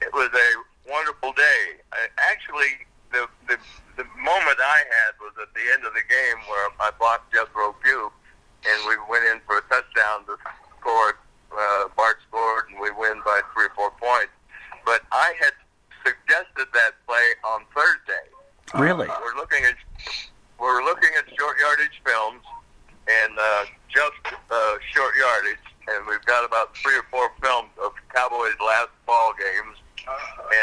it 0.00 0.12
was 0.12 0.30
a 0.32 0.48
wonderful 0.90 1.32
day. 1.32 1.80
I, 1.92 2.08
actually, 2.18 2.86
the, 3.12 3.26
the 3.46 3.58
the 3.96 4.04
moment 4.18 4.58
I 4.62 4.82
had 4.86 5.12
was 5.20 5.34
at 5.42 5.52
the 5.54 5.64
end 5.74 5.84
of 5.84 5.92
the 5.94 6.06
game 6.06 6.38
where 6.48 6.68
I 6.80 6.90
blocked 6.98 7.32
Jethro 7.32 7.74
Pugh, 7.82 8.12
and 8.66 8.78
we 8.88 8.94
went 9.10 9.24
in 9.26 9.40
for 9.46 9.58
a 9.58 9.64
touchdown 9.66 10.26
to 10.26 10.36
score. 10.80 11.18
Uh, 11.48 11.88
Bart 11.96 12.18
scored, 12.28 12.68
and 12.70 12.78
we 12.78 12.90
win 12.92 13.20
by 13.24 13.40
three 13.54 13.66
or 13.66 13.74
four 13.74 13.90
points. 13.96 14.32
But 14.84 15.02
I 15.10 15.32
had 15.40 15.56
suggested 16.04 16.68
that 16.72 16.92
play 17.06 17.26
on 17.44 17.64
Thursday. 17.74 18.26
Really? 18.76 19.08
Uh, 19.08 19.16
we're 19.24 19.36
looking 19.36 19.64
at 19.64 19.76
we're 20.58 20.82
looking 20.82 21.10
at 21.16 21.24
short 21.38 21.56
yardage 21.60 22.02
films, 22.04 22.42
and 23.08 23.32
uh, 23.38 23.64
just 23.88 24.20
uh, 24.50 24.74
short 24.92 25.14
yardage, 25.16 25.64
and 25.88 26.06
we've 26.06 26.24
got 26.26 26.44
about 26.44 26.76
three 26.76 26.96
or 26.96 27.06
four 27.10 27.30
films 27.40 27.70
of 27.82 27.92
Cowboys' 28.14 28.58
last 28.60 28.90
ball 29.06 29.32
games. 29.38 29.78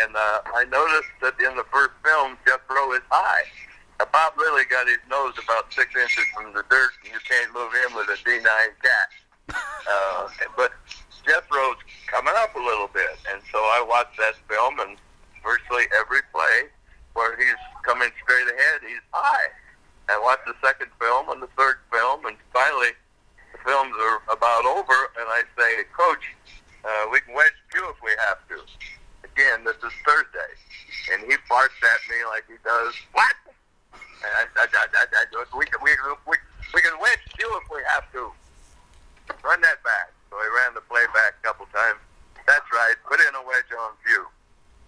And 0.03 0.15
uh, 0.15 0.41
I 0.57 0.65
noticed 0.65 1.13
that 1.21 1.37
in 1.39 1.55
the 1.55 1.65
first 1.71 1.93
film, 2.03 2.37
Jethro 2.45 2.93
is 2.93 3.05
high. 3.09 3.45
Now, 3.99 4.09
Bob 4.11 4.33
Lilly 4.37 4.65
got 4.65 4.87
his 4.87 4.97
nose 5.09 5.33
about 5.41 5.71
six 5.71 5.95
inches 5.95 6.25
from 6.33 6.51
the 6.51 6.65
dirt, 6.69 6.91
and 7.03 7.13
you 7.13 7.21
can't 7.29 7.53
move 7.53 7.71
him 7.71 7.95
with 7.95 8.09
a 8.09 8.17
D9 8.25 8.41
cat. 8.81 9.09
Uh, 9.85 10.27
but 10.57 10.73
Jethro's 11.23 11.77
coming 12.07 12.33
up 12.37 12.55
a 12.55 12.59
little 12.59 12.89
bit, 12.89 13.21
and 13.31 13.41
so 13.51 13.59
I 13.59 13.85
watched 13.87 14.17
that 14.17 14.33
film, 14.49 14.79
and 14.79 14.97
virtually 15.45 15.85
every 15.93 16.25
play 16.33 16.73
where 17.13 17.37
he's 17.37 17.61
coming 17.85 18.09
straight 18.25 18.49
ahead, 18.49 18.81
he's 18.81 19.05
high. 19.13 19.53
I 20.09 20.19
watched 20.21 20.45
the 20.45 20.57
second 20.61 20.89
film 20.99 21.29
and 21.29 21.41
the 21.41 21.49
third 21.57 21.81
film, 21.89 22.25
and 22.25 22.37
finally 22.53 22.93
the 23.53 23.59
films 23.65 23.93
are 23.97 24.21
about 24.29 24.65
over, 24.65 24.99
and 25.17 25.25
I 25.29 25.41
say, 25.57 25.85
Coach, 25.93 26.25
uh, 26.83 27.09
we 27.11 27.21
can 27.21 27.33
wedge 27.33 27.57
Pugh 27.73 27.89
if 27.89 27.97
we 28.03 28.11
have 28.27 28.41
to. 28.49 28.61
Again, 29.25 29.65
this 29.65 29.77
is 29.81 29.95
Thursday, 30.05 30.51
and 31.13 31.25
he 31.25 31.37
barks 31.49 31.79
at 31.81 32.01
me 32.07 32.21
like 32.29 32.44
he 32.55 32.63
does. 32.63 32.95
What? 33.11 33.35
I, 34.23 34.47
I, 34.55 34.63
I, 34.63 35.23
we, 35.59 35.65
can, 35.67 35.83
we, 35.83 35.91
we, 36.23 36.35
we 36.73 36.79
can 36.81 36.95
wedge 37.03 37.19
Pugh 37.35 37.51
if 37.59 37.67
we 37.67 37.83
have 37.91 38.07
to. 38.15 38.31
Run 39.43 39.59
that 39.61 39.83
back. 39.83 40.15
So 40.31 40.39
he 40.39 40.47
ran 40.55 40.73
the 40.73 40.81
play 40.87 41.03
back 41.11 41.35
a 41.35 41.41
couple 41.43 41.67
times. 41.75 41.99
That's 42.47 42.65
right. 42.71 42.95
Put 43.03 43.19
in 43.19 43.35
a 43.35 43.43
wedge 43.43 43.69
on 43.75 43.91
Pugh. 44.05 44.27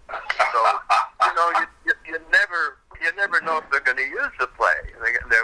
So 0.08 0.60
you 1.28 1.32
know, 1.36 1.48
you, 1.60 1.66
you, 1.84 1.94
you 2.08 2.16
never 2.32 2.80
you 3.02 3.12
never 3.20 3.44
know 3.44 3.60
if 3.60 3.68
they're 3.68 3.84
going 3.84 4.00
to 4.00 4.08
use 4.08 4.32
the 4.40 4.48
play. 4.56 4.80
They, 5.04 5.12
they 5.28 5.42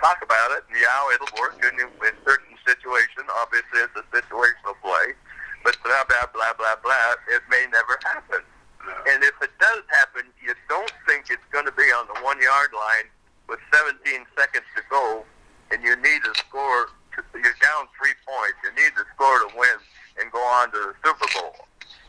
talk 0.00 0.24
about 0.24 0.56
it, 0.56 0.64
and 0.72 0.78
yeah, 0.80 1.14
it'll 1.14 1.36
work 1.36 1.60
in, 1.60 1.74
in 1.76 2.16
certain 2.24 2.56
situation. 2.64 3.28
Obviously, 3.44 3.84
it's 3.84 3.92
a 3.92 4.06
situational 4.08 4.72
play, 4.80 5.12
but 5.64 5.76
blah 5.84 6.02
blah 6.08 6.26
blah 6.32 6.54
blah 6.56 6.76
blah. 6.80 7.12
It 7.28 7.44
may 7.50 7.68
never 7.68 7.98
happen. 8.08 8.40
And 9.10 9.22
if 9.22 9.34
it 9.42 9.50
does 9.58 9.82
happen, 9.90 10.22
you 10.42 10.54
don't 10.68 10.92
think 11.06 11.26
it's 11.30 11.44
going 11.50 11.66
to 11.66 11.72
be 11.72 11.90
on 11.90 12.06
the 12.06 12.20
one 12.22 12.35
yard 12.46 12.70
line 12.70 13.10
with 13.50 13.58
17 13.74 13.98
seconds 14.38 14.66
to 14.78 14.82
go, 14.86 15.26
and 15.74 15.82
you 15.82 15.98
need 15.98 16.22
to 16.22 16.32
score. 16.38 16.94
You're 17.34 17.58
down 17.58 17.90
three 17.98 18.14
points. 18.22 18.58
You 18.62 18.70
need 18.78 18.92
to 18.94 19.04
score 19.16 19.42
to 19.42 19.50
win 19.58 19.78
and 20.22 20.30
go 20.30 20.38
on 20.60 20.70
to 20.70 20.78
the 20.78 20.94
Super 21.02 21.26
Bowl. 21.34 21.58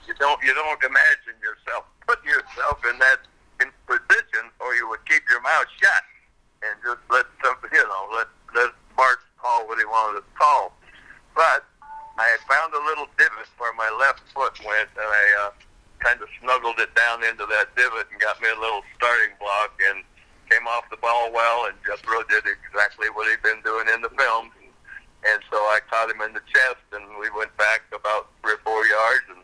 You 0.06 0.14
don't. 0.22 0.38
You 0.46 0.54
don't 0.54 0.78
imagine 0.84 1.36
yourself 1.42 1.90
putting 2.06 2.30
yourself 2.30 2.80
in 2.86 2.96
that 3.00 3.26
in 3.60 3.74
position, 3.90 4.52
or 4.62 4.78
you 4.78 4.88
would 4.88 5.02
keep 5.10 5.26
your 5.28 5.42
mouth 5.42 5.68
shut 5.82 6.04
and 6.62 6.74
just 6.86 7.02
let 7.10 7.26
somebody, 7.42 7.76
you 7.76 7.88
know, 7.88 8.04
let 8.14 8.28
let 8.54 8.72
Bart 8.96 9.20
call 9.42 9.66
what 9.66 9.80
he 9.80 9.86
wanted 9.86 10.22
to 10.22 10.26
call. 10.38 10.76
But 11.34 11.66
I 12.18 12.26
had 12.30 12.42
found 12.46 12.74
a 12.74 12.82
little 12.86 13.08
divot 13.18 13.50
where 13.58 13.74
my 13.74 13.90
left 14.00 14.22
foot 14.34 14.54
went, 14.66 14.90
and 14.96 15.08
I 15.08 15.26
uh, 15.48 15.52
kind 16.00 16.22
of 16.22 16.30
snuggled 16.42 16.80
it 16.80 16.94
down 16.96 17.24
into 17.24 17.46
that 17.50 17.74
divot 17.76 18.08
and 18.12 18.20
got 18.22 18.42
me 18.42 18.50
a 18.50 18.60
little 18.60 18.82
starting 18.98 19.34
block 19.40 19.74
and 19.92 20.04
came 20.50 20.68
off 20.68 20.90
the 20.90 20.98
ball 20.98 21.32
well. 21.32 21.66
And 21.68 21.76
Jethro 21.86 22.24
did 22.30 22.44
exactly 22.48 23.08
what 23.14 23.30
he'd 23.30 23.44
been 23.44 23.62
doing 23.64 23.88
in 23.94 24.02
the 24.02 24.10
film. 24.10 24.52
And 25.26 25.42
so 25.52 25.58
I 25.58 25.80
caught 25.90 26.10
him 26.10 26.22
in 26.22 26.34
the 26.34 26.46
chest, 26.48 26.86
and 26.94 27.04
we 27.20 27.30
went 27.36 27.56
back 27.58 27.82
about 27.92 28.30
three 28.42 28.54
or 28.54 28.62
four 28.64 28.86
yards, 28.86 29.26
and 29.36 29.44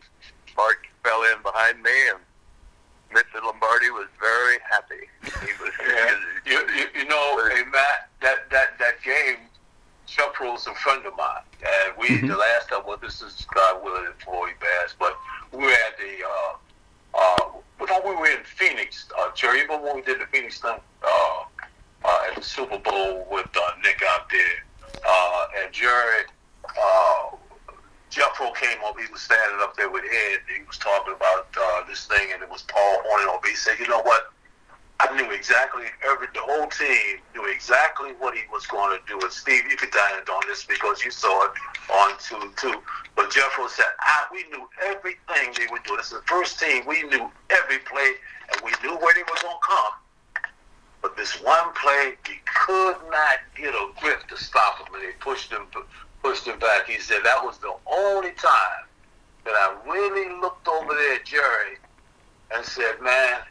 Bart 0.55 0.77
fell 1.03 1.23
in 1.23 1.41
behind 1.41 1.81
me, 1.81 1.91
and 2.09 2.19
Mr. 3.13 3.43
Lombardi 3.43 3.89
was 3.89 4.07
very 4.19 4.57
happy. 4.69 5.07
He 5.45 5.63
was, 5.63 5.71
yeah. 5.87 6.15
you, 6.45 6.59
you, 6.75 6.85
you 7.01 7.05
know, 7.05 7.49
hey, 7.49 7.63
Matt, 7.71 8.09
that, 8.21 8.49
that, 8.49 8.79
that 8.79 9.01
game, 9.03 9.37
Chuck 10.07 10.39
Rose 10.39 10.67
a 10.67 10.73
friend 10.75 11.05
of 11.05 11.15
mine. 11.17 11.41
And 11.61 11.97
we, 11.97 12.07
mm-hmm. 12.07 12.27
the 12.27 12.37
last 12.37 12.69
time, 12.69 12.81
well, 12.87 12.97
this 13.01 13.21
is 13.21 13.45
God 13.53 13.83
willing 13.83 14.05
and 14.05 14.15
Floyd 14.15 14.53
Bass, 14.59 14.95
but 14.97 15.17
we 15.51 15.59
were 15.59 15.71
at 15.71 15.97
the, 15.97 16.25
uh, 16.25 17.19
uh, 17.19 17.49
well, 17.79 18.01
we 18.05 18.15
were 18.15 18.27
in 18.27 18.43
Phoenix, 18.43 19.09
uh, 19.19 19.31
Jerry, 19.35 19.61
even 19.61 19.81
when 19.81 19.95
we 19.95 20.01
did 20.01 20.19
the 20.19 20.25
Phoenix 20.27 20.59
thing, 20.59 20.79
uh, 21.03 21.43
uh, 22.05 22.19
at 22.29 22.35
the 22.35 22.41
Super 22.41 22.79
Bowl 22.79 23.27
with 23.31 23.49
uh, 23.55 23.71
Nick 23.83 24.01
out 24.15 24.29
there, 24.29 24.65
uh, 25.05 25.47
and 25.61 25.73
Jerry, 25.73 26.25
uh, 26.67 27.35
Jethro 28.09 28.51
came 28.51 28.77
up. 28.85 28.95
He 28.99 29.11
was 29.11 29.21
standing 29.21 29.59
up 29.61 29.75
there 29.75 29.89
with 29.89 30.03
Ed. 30.03 30.39
He 30.45 30.63
was 30.63 30.77
talking 30.77 31.13
about 31.13 31.47
uh, 31.59 31.83
this 31.87 32.05
thing, 32.05 32.29
and 32.31 32.43
it 32.43 32.49
was 32.49 32.61
Paul 32.63 33.01
Hornung 33.09 33.35
on. 33.35 33.39
He 33.43 33.55
said, 33.55 33.79
"You 33.79 33.87
know 33.87 34.01
what? 34.01 34.31
I 34.99 35.15
knew 35.17 35.31
exactly 35.31 35.85
every 36.05 36.27
the 36.33 36.41
whole 36.41 36.67
team 36.67 37.19
knew 37.33 37.45
exactly 37.51 38.11
what 38.19 38.35
he 38.35 38.41
was 38.51 38.67
going 38.67 38.97
to 38.97 39.01
do." 39.07 39.19
And 39.19 39.31
Steve, 39.31 39.63
you 39.69 39.77
could 39.77 39.89
dive 39.89 40.29
on 40.29 40.43
this 40.47 40.63
because 40.63 41.03
you 41.03 41.09
saw 41.09 41.45
it 41.45 41.51
on 41.91 42.11
two 42.19 42.53
two. 42.55 42.81
But 43.15 43.31
Jethro 43.31 43.67
said, 43.67 43.89
"I 43.99 44.25
we 44.31 44.43
knew 44.51 44.69
everything 44.85 45.53
they 45.57 45.65
were 45.71 45.81
doing. 45.83 45.97
This 45.97 46.11
is 46.11 46.19
the 46.21 46.27
first 46.27 46.59
team 46.59 46.85
we 46.85 47.01
knew 47.03 47.31
every 47.49 47.79
play, 47.79 48.13
and 48.53 48.61
we 48.63 48.71
knew 48.83 48.95
where 48.97 49.13
they 49.15 49.23
were 49.23 49.41
going 49.41 49.57
to 49.57 49.67
come." 49.67 50.51
But 51.03 51.17
this 51.17 51.41
one 51.41 51.73
play, 51.73 52.15
he 52.25 52.35
could 52.45 52.95
not 53.11 53.39
get 53.57 53.73
a 53.73 53.89
grip 53.99 54.25
to 54.29 54.37
stop 54.37 54.79
him, 54.79 54.93
and 54.93 55.03
they 55.03 55.11
pushed 55.19 55.51
him 55.51 55.67
pushed 56.23 56.47
him 56.47 56.57
back. 56.57 56.87
He 56.87 56.99
said 56.99 57.19
that 57.23 57.43
was 57.43 57.57
the 57.57 57.73
only 57.85 58.31
time 58.31 58.87
that 59.43 59.53
I 59.53 59.75
really 59.85 60.39
looked 60.39 60.67
over 60.67 60.93
there 60.93 61.15
at 61.15 61.25
Jerry 61.25 61.77
and 62.55 62.65
said, 62.65 63.01
man, 63.01 63.41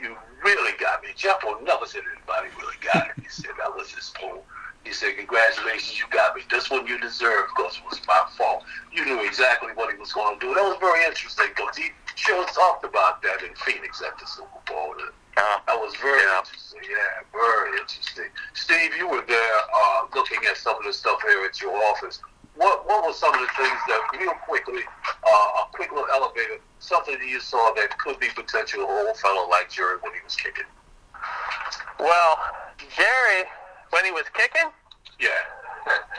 you 0.00 0.16
really 0.44 0.72
got 0.78 1.02
me. 1.02 1.10
Jeff 1.16 1.42
will 1.44 1.60
never 1.62 1.86
said 1.86 2.02
anybody 2.16 2.48
really 2.58 2.76
got 2.80 3.08
it. 3.08 3.22
He 3.22 3.28
said, 3.28 3.52
that 3.58 3.74
was 3.74 3.90
his 3.90 4.12
pull. 4.18 4.44
He 4.84 4.92
said, 4.92 5.16
congratulations, 5.16 5.98
you 5.98 6.06
got 6.10 6.34
me. 6.34 6.42
This 6.50 6.70
one 6.70 6.86
you 6.86 6.98
deserve 6.98 7.48
because 7.54 7.76
it 7.76 7.84
was 7.84 8.00
my 8.08 8.24
fault. 8.38 8.64
You 8.90 9.04
knew 9.04 9.20
exactly 9.26 9.70
what 9.74 9.92
he 9.92 9.98
was 9.98 10.12
going 10.12 10.40
to 10.40 10.46
do. 10.46 10.54
That 10.54 10.64
was 10.64 10.78
very 10.80 11.04
interesting 11.04 11.52
because 11.54 11.76
he 11.76 11.92
sure 12.14 12.46
talked 12.46 12.84
about 12.84 13.20
that 13.22 13.42
in 13.42 13.54
Phoenix 13.56 14.02
at 14.02 14.18
the 14.18 14.26
Super 14.26 14.48
Bowl. 14.66 14.94
That 15.36 15.76
was 15.78 15.94
very 15.96 16.20
yeah. 16.20 16.38
interesting. 16.38 16.80
Yeah, 16.82 17.22
very 17.32 17.78
interesting. 17.78 18.30
Steve, 18.54 18.96
you 18.96 19.08
were 19.08 19.24
there 19.28 19.56
uh, 19.72 20.06
looking 20.14 20.38
at 20.48 20.56
some 20.56 20.76
of 20.76 20.84
the 20.84 20.92
stuff 20.92 21.20
here 21.22 21.44
at 21.44 21.60
your 21.60 21.76
office. 21.92 22.20
What 22.60 22.86
what 22.86 23.06
were 23.06 23.14
some 23.14 23.32
of 23.32 23.40
the 23.40 23.48
things 23.56 23.80
that, 23.88 24.00
real 24.20 24.36
quickly, 24.44 24.84
uh, 25.24 25.64
a 25.64 25.72
quick 25.72 25.90
little 25.92 26.10
elevator, 26.12 26.60
something 26.78 27.16
that 27.16 27.26
you 27.26 27.40
saw 27.40 27.72
that 27.72 27.96
could 27.96 28.20
be 28.20 28.28
potential 28.36 28.84
a 28.84 28.86
old 28.86 29.16
fellow 29.16 29.48
like 29.48 29.70
Jerry 29.70 29.96
when 30.02 30.12
he 30.12 30.20
was 30.22 30.36
kicking? 30.36 30.68
Well, 31.98 32.36
Jerry, 32.76 33.48
when 33.96 34.04
he 34.04 34.12
was 34.12 34.24
kicking, 34.36 34.68
yeah, 35.18 35.40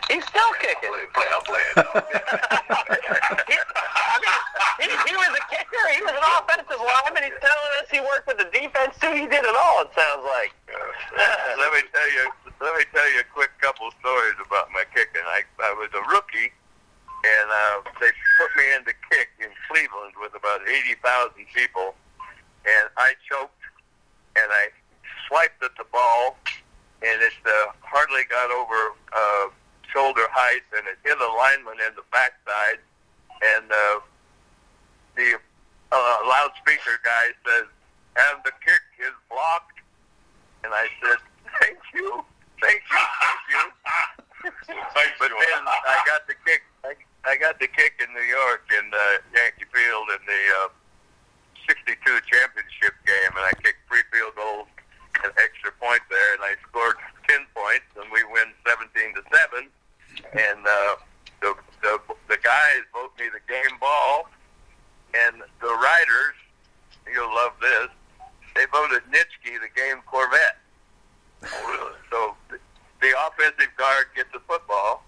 He's 0.10 0.25
still 0.25 0.51
kicking. 0.60 0.89
Play, 0.89 1.05
play, 1.13 1.29
I'm 1.29 1.45
playing. 1.45 1.75
he, 3.48 3.55
I 3.62 4.17
mean, 4.17 4.89
he, 4.89 4.89
he 4.89 5.15
was 5.15 5.31
a 5.38 5.43
kicker. 5.48 5.86
He 5.93 6.01
was 6.01 6.12
an 6.17 6.25
offensive 6.41 6.81
lineman. 6.81 7.24
He's 7.24 7.38
telling 7.38 7.71
us 7.79 7.88
he 7.93 8.01
worked 8.01 8.25
with 8.25 8.41
the 8.41 8.50
defense 8.50 8.98
too. 8.98 9.13
He 9.13 9.29
did 9.29 9.45
it 9.45 9.55
all. 9.55 9.86
It 9.86 9.93
sounds 9.93 10.25
like. 10.25 10.51
let 11.62 11.69
me 11.69 11.86
tell 11.93 12.10
you. 12.12 12.25
Let 12.62 12.77
me 12.77 12.86
tell 12.94 13.10
you 13.13 13.25
a 13.25 13.30
quick 13.34 13.50
couple 13.60 13.89
stories 14.00 14.38
about 14.38 14.70
my 14.72 14.86
kicking. 14.94 15.25
I 15.25 15.41
I 15.65 15.74
was 15.74 15.89
a 15.98 16.03
rookie, 16.13 16.53
and 17.25 17.48
uh, 17.50 17.89
they 18.00 18.13
put 18.38 18.51
me 18.56 18.65
in 18.77 18.86
to 18.86 18.94
kick 19.10 19.30
in 19.41 19.50
Cleveland 19.68 20.13
with 20.22 20.38
about 20.38 20.62
eighty 20.70 20.94
thousand 21.01 21.50
people, 21.53 21.96
and 22.70 22.86
I 22.98 23.18
choked, 23.25 23.65
and 24.38 24.46
I 24.46 24.70
swiped 25.27 25.63
at 25.63 25.74
the 25.75 25.89
ball, 25.91 26.38
and 27.01 27.18
it 27.22 27.34
uh, 27.46 27.74
hardly 27.82 28.24
got 28.30 28.51
over. 28.51 28.94
Uh, 29.12 29.50
shoulder 29.91 30.25
height, 30.32 30.63
and 30.75 30.88
it 30.88 30.98
hit 31.03 31.18
a 31.20 31.32
lineman 31.36 31.75
in 31.86 31.94
the 31.96 32.06
backside. 32.12 32.80
And 33.41 33.72
uh, 33.72 34.00
the 35.15 35.36
uh, 35.91 36.18
loudspeaker 36.27 37.00
guy 37.03 37.36
says, 37.46 37.68
"And 38.15 38.39
the 38.44 38.51
kick 38.63 38.84
is 39.00 39.13
blocked." 39.30 39.80
And 40.63 40.74
I 40.74 40.88
said, 41.03 41.18
"Thank 41.60 41.80
you, 41.94 42.24
thank 42.62 42.82
you, 42.86 43.01
thank 43.20 43.41
you." 43.50 43.63
but 45.20 45.30
then 45.30 45.62
I 45.68 45.98
got 46.06 46.25
the 46.25 46.36
kick. 46.46 46.62
I, 46.86 46.94
I 47.25 47.36
got 47.38 47.60
the 47.60 47.68
kick 47.68 48.01
in 48.01 48.10
New 48.13 48.25
York 48.25 48.65
in 48.74 48.86
uh, 48.89 49.22
Yankee 49.36 49.70
Field 49.70 50.08
in 50.15 50.22
the 50.25 50.44
uh, 50.63 50.70
'62 51.68 51.98
championship 52.30 52.96
game, 53.06 53.34
and 53.36 53.46
I 53.46 53.53
kicked 53.62 53.86
three 53.89 54.06
field 54.13 54.34
goals 54.34 54.70
and 55.22 55.34
extra 55.38 55.70
point 55.77 56.01
there, 56.10 56.34
and 56.34 56.41
I 56.41 56.58
scored 56.65 56.98
ten 57.27 57.46
points, 57.53 57.89
and 58.00 58.08
we 58.10 58.24
win 58.34 58.50
seventeen 58.65 59.13
to 59.20 59.22
seven 59.30 59.70
and 60.34 60.60
uh, 60.65 60.96
the, 61.41 61.56
the 61.82 62.00
the 62.27 62.38
guys 62.44 62.84
vote 62.94 63.12
me 63.20 63.25
the 63.32 63.44
game 63.51 63.77
ball, 63.80 64.30
and 65.13 65.41
the 65.62 65.68
writers, 65.68 66.36
you'll 67.12 67.34
love 67.34 67.53
this, 67.62 67.89
they 68.56 68.65
voted 68.72 69.01
Nitschke 69.12 69.60
the 69.60 69.72
game 69.75 70.01
Corvette. 70.06 70.61
Oh, 71.43 71.95
so 72.10 72.36
the, 72.50 72.60
the 73.01 73.13
offensive 73.27 73.75
guard 73.77 74.05
gets 74.15 74.31
the 74.31 74.39
football, 74.48 75.03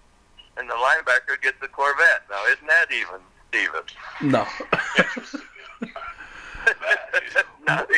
and 0.56 0.68
the 0.68 0.74
linebacker 0.74 1.40
gets 1.42 1.60
the 1.60 1.68
Corvette. 1.68 2.22
Now, 2.30 2.44
isn't 2.46 2.66
that 2.66 2.90
even, 2.92 3.20
Steven? 3.48 3.82
No. 4.22 4.46
not, 7.66 7.88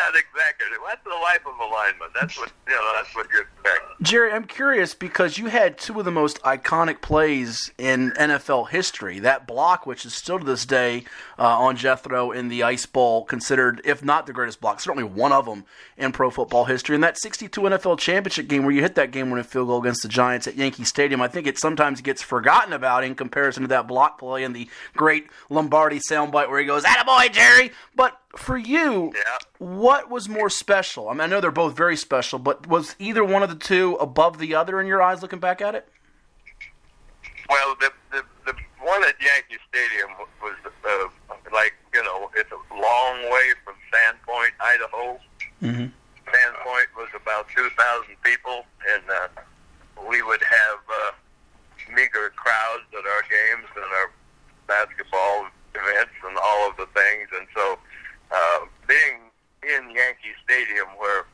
not 0.00 0.16
exactly. 0.16 0.66
That's 0.86 1.04
the 1.04 1.10
life 1.10 1.40
of 1.46 1.58
a 1.58 1.72
lineman. 1.72 2.08
That's 2.18 2.38
what 2.38 2.52
you 2.66 2.74
know. 2.74 2.92
That's 2.96 3.14
what 3.14 3.26
you 3.32 3.40
expect. 3.40 4.02
Jerry, 4.02 4.32
I'm 4.32 4.44
curious 4.44 4.94
because 4.94 5.38
you 5.38 5.46
had 5.46 5.78
two 5.78 5.98
of 5.98 6.04
the 6.04 6.10
most 6.10 6.40
iconic 6.42 7.00
plays 7.00 7.70
in 7.78 8.12
NFL 8.12 8.70
history. 8.70 9.18
That 9.18 9.46
block, 9.46 9.86
which 9.86 10.06
is 10.06 10.14
still 10.14 10.38
to 10.38 10.44
this 10.44 10.64
day 10.64 11.04
uh, 11.38 11.58
on 11.58 11.76
Jethro 11.76 12.30
in 12.30 12.48
the 12.48 12.62
Ice 12.62 12.86
Bowl, 12.86 13.24
considered, 13.24 13.80
if 13.84 14.02
not 14.04 14.26
the 14.26 14.32
greatest 14.32 14.60
block, 14.60 14.80
certainly 14.80 15.04
one 15.04 15.32
of 15.32 15.44
them 15.44 15.64
in 15.96 16.12
pro 16.12 16.30
football 16.30 16.64
history. 16.64 16.94
And 16.94 17.04
that 17.04 17.18
62 17.18 17.60
NFL 17.60 17.98
championship 17.98 18.48
game 18.48 18.64
where 18.64 18.72
you 18.72 18.80
hit 18.80 18.94
that 18.94 19.10
game 19.10 19.30
winning 19.30 19.44
field 19.44 19.68
goal 19.68 19.80
against 19.80 20.02
the 20.02 20.08
Giants 20.08 20.46
at 20.46 20.56
Yankee 20.56 20.84
Stadium, 20.84 21.20
I 21.20 21.28
think 21.28 21.46
it 21.46 21.58
sometimes 21.58 22.00
gets 22.00 22.22
forgotten 22.22 22.72
about 22.72 23.04
in 23.04 23.14
comparison 23.14 23.62
to 23.62 23.68
that 23.68 23.86
block 23.86 24.18
play 24.18 24.44
and 24.44 24.54
the 24.54 24.68
great 24.96 25.28
Lombardi 25.48 26.00
soundbite 26.10 26.48
where 26.48 26.60
he 26.60 26.66
goes, 26.66 26.84
Attaboy, 26.84 27.32
Jerry! 27.32 27.72
But 27.94 28.19
for 28.36 28.56
you, 28.56 29.12
Yeah. 29.14 29.38
what 29.58 30.10
was 30.10 30.28
more 30.28 30.48
special? 30.50 31.08
I 31.08 31.12
mean, 31.12 31.20
I 31.22 31.26
know 31.26 31.40
they're 31.40 31.50
both 31.50 31.76
very 31.76 31.96
special, 31.96 32.38
but 32.38 32.66
was 32.66 32.94
either 32.98 33.24
one 33.24 33.42
of 33.42 33.48
the 33.48 33.56
two 33.56 33.94
above 33.96 34.38
the 34.38 34.54
other 34.54 34.80
in 34.80 34.86
your 34.86 35.02
eyes 35.02 35.22
looking 35.22 35.40
back 35.40 35.60
at 35.60 35.74
it? 35.74 35.88
Well, 37.48 37.74
the 37.80 37.92
the, 38.12 38.22
the 38.46 38.54
one 38.80 39.02
at 39.04 39.14
Yankee 39.20 39.58
Stadium 39.68 40.10
was 40.40 40.54
uh, 40.64 41.08
like 41.52 41.74
you 41.92 42.02
know 42.04 42.30
it's 42.36 42.50
a 42.52 42.74
long 42.74 43.30
way 43.30 43.52
from 43.64 43.74
Sandpoint, 43.92 44.50
Idaho. 44.60 45.18
Mm-hmm. 45.62 45.86
Sandpoint 46.30 46.86
was 46.96 47.08
about 47.14 47.48
two 47.54 47.68
thousand 47.76 48.14
people, 48.22 48.64
and 48.94 49.02
uh, 49.10 49.28
we 50.08 50.22
would 50.22 50.42
have 50.42 50.78
uh, 50.88 51.12
meager 51.94 52.30
crowds 52.36 52.86
at 52.92 53.04
our 53.04 53.22
games 53.22 53.66
and 53.74 53.84
our 53.84 54.10
basketball 54.68 55.46
events 55.74 56.14
and 56.24 56.38
all 56.38 56.70
of 56.70 56.76
the 56.76 56.86
things, 56.94 57.28
and 57.36 57.48
so 57.54 57.78
uh, 58.30 58.60
being 58.86 59.30
in 59.62 59.90
Yankee 59.94 60.34
Stadium 60.44 60.88
where 60.98 61.26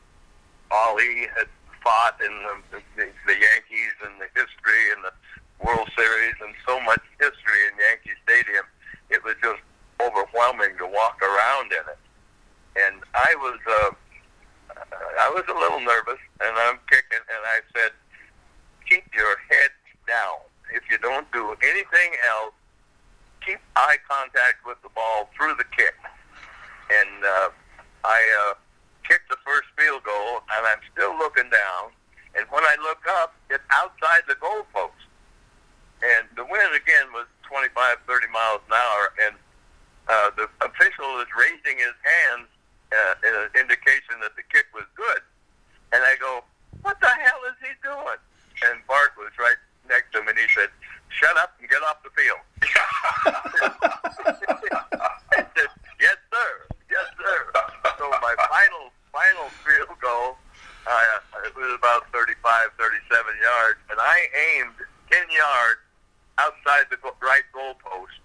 Ali 0.71 1.27
had 1.35 1.47
fought 1.83 2.19
in 2.19 2.33
the, 2.71 2.81
the, 2.97 3.07
the 3.25 3.37
Yankees 3.39 3.95
and 4.03 4.19
the 4.19 4.27
history 4.35 4.83
and 4.95 5.03
the 5.05 5.13
World 5.63 5.89
Series 5.95 6.35
and 6.43 6.53
so 6.67 6.79
much 6.81 7.01
history 7.19 7.61
in 7.71 7.73
Yankee 7.79 8.17
Stadium, 8.23 8.65
it 9.09 9.23
was 9.23 9.35
just 9.41 9.61
overwhelming 10.01 10.77
to 10.77 10.85
walk 10.85 11.17
around 11.21 11.71
in 11.71 11.85
it. 11.87 12.01
And 12.77 13.01
I 13.15 13.33
was, 13.39 13.59
uh, 13.65 13.91
I 15.21 15.29
was 15.33 15.43
a 15.49 15.57
little 15.57 15.79
nervous, 15.79 16.21
and 16.41 16.53
I'm 16.53 16.77
kicking, 16.89 17.23
and 17.25 17.41
I 17.47 17.59
said, 17.73 17.91
keep 18.87 19.03
your 19.15 19.37
head 19.49 19.71
down. 20.07 20.37
If 20.71 20.83
you 20.91 20.97
don't 20.99 21.29
do 21.31 21.55
anything 21.63 22.11
else, 22.27 22.53
keep 23.43 23.59
eye 23.75 23.97
contact 24.07 24.65
with 24.65 24.81
the 24.83 24.89
ball 24.89 25.29
through 25.35 25.55
the 25.55 25.65
kick. 25.75 25.95
And 26.89 27.23
uh, 27.23 27.49
I 28.03 28.19
uh, 28.47 28.53
kicked 29.03 29.29
the 29.29 29.39
first 29.45 29.67
field 29.77 30.03
goal, 30.03 30.43
and 30.55 30.65
I'm 30.67 30.83
still 30.93 31.15
looking 31.17 31.49
down. 31.49 31.91
And 32.35 32.45
when 32.49 32.63
I 32.63 32.75
look 32.81 33.01
up, 33.23 33.33
it's 33.49 33.63
outside 33.71 34.23
the 34.27 34.35
goal 34.35 34.63
post. 34.73 35.07
And 36.03 36.29
the 36.35 36.45
wind 36.45 36.75
again 36.75 37.09
was 37.11 37.25
25, 37.49 37.73
30 38.05 38.27
miles 38.29 38.61
an 38.69 38.73
hour, 38.77 39.03
and 39.25 39.35
uh, 40.07 40.29
the 40.37 40.45
official 40.61 41.19
is 41.19 41.27
raising 41.33 41.79
his 41.79 41.95
hands 42.05 42.47
uh, 42.93 43.27
in 43.27 43.33
an 43.33 43.49
indication 43.57 44.21
that 44.21 44.35
the 44.37 44.45
kick 44.53 44.67
was 44.75 44.85
good. 44.95 45.21
And 45.91 46.03
I 46.03 46.15
go, 46.19 46.43
what 46.83 46.99
the 47.01 47.09
hell 47.09 47.41
is 47.49 47.57
he 47.59 47.73
doing? 47.81 48.21
And 48.69 48.79
Bart 48.87 49.17
was 49.17 49.31
right 49.39 49.57
next 49.89 50.13
to 50.13 50.21
him, 50.21 50.27
and 50.27 50.37
he 50.37 50.45
said, 50.53 50.69
shut 51.09 51.35
up 51.37 51.55
and 51.59 51.69
get 51.69 51.81
off 51.83 52.03
the 52.03 52.13
field. 52.13 52.39
I 55.33 55.43
said, 55.55 55.71
yes, 55.99 56.17
sir. 56.29 56.51
Yes, 56.91 57.07
sir. 57.17 57.39
So 57.97 58.05
my 58.21 58.35
final, 58.47 58.91
final 59.11 59.49
goal, 60.07 60.39
uh, 60.87 61.43
it 61.43 61.51
was 61.59 61.75
about 61.75 62.07
35, 62.15 62.39
37 62.79 63.43
yards, 63.43 63.79
and 63.91 63.99
I 63.99 64.17
aimed 64.31 64.79
10 65.11 65.19
yards 65.27 65.83
outside 66.39 66.87
the 66.87 66.97
right 67.19 67.43
goal 67.51 67.75
post, 67.83 68.15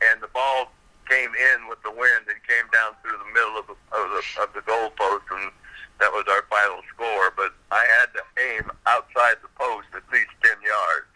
and 0.00 0.16
the 0.24 0.32
ball 0.32 0.72
came 1.04 1.34
in 1.36 1.68
with 1.68 1.82
the 1.84 1.92
wind 1.92 2.24
and 2.24 2.38
came 2.48 2.64
down 2.72 2.96
through 3.04 3.18
the 3.20 3.30
middle 3.34 3.58
of 3.58 3.66
the 3.68 3.76
of 3.92 4.06
the, 4.14 4.22
of 4.40 4.48
the 4.56 4.64
goal 4.64 4.88
post, 4.96 5.26
and 5.36 5.52
that 6.00 6.08
was 6.08 6.24
our 6.30 6.46
final 6.48 6.80
score. 6.94 7.34
But 7.36 7.52
I 7.68 7.84
had 8.00 8.08
to 8.16 8.22
aim 8.40 8.70
outside 8.86 9.42
the 9.44 9.52
post 9.58 9.92
at 9.92 10.06
least 10.08 10.32
10 10.40 10.56
yards. 10.62 11.10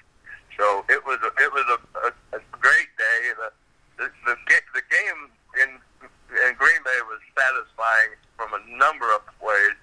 So 0.59 0.85
it 0.91 1.01
was 1.07 1.19
a, 1.23 1.31
it 1.41 1.51
was 1.51 1.67
a, 1.67 1.79
a, 2.07 2.39
a 2.39 2.41
great 2.59 2.91
day. 2.99 3.21
The 3.39 3.51
the 3.97 4.07
the, 4.27 4.35
ga- 4.47 4.71
the 4.75 4.85
game 4.91 5.21
in 5.63 5.71
in 6.35 6.55
Green 6.59 6.83
Bay 6.83 7.01
was 7.07 7.23
satisfying 7.35 8.19
from 8.37 8.51
a 8.55 8.63
number 8.79 9.07
of 9.15 9.23
ways. 9.43 9.79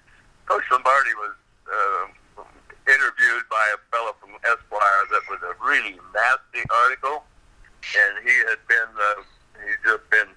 Coach 0.46 0.64
Lombardi 0.70 1.14
was 1.16 1.34
uh, 1.68 2.04
interviewed 2.88 3.44
by 3.48 3.64
a 3.72 3.78
fellow 3.88 4.12
from 4.20 4.36
Esquire 4.44 5.02
that 5.12 5.24
was 5.28 5.40
a 5.44 5.54
really 5.64 5.96
nasty 6.12 6.64
article, 6.84 7.24
and 7.96 8.12
he 8.24 8.34
had 8.48 8.60
been 8.68 8.90
uh, 8.96 9.22
he'd 9.64 9.80
just 9.84 10.04
been 10.10 10.28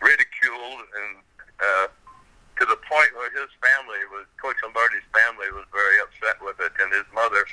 ridiculed 0.00 0.80
and 0.96 1.20
uh, 1.60 1.86
to 2.56 2.64
the 2.64 2.76
point 2.88 3.12
where 3.16 3.28
his 3.32 3.48
family 3.60 4.00
was 4.12 4.24
Coach 4.36 4.56
Lombardi's 4.64 5.04
family 5.12 5.48
was 5.52 5.64
very 5.72 5.96
upset 6.04 6.40
with 6.44 6.60
it, 6.60 6.72
and 6.80 6.92
his 6.92 7.08
mother 7.12 7.44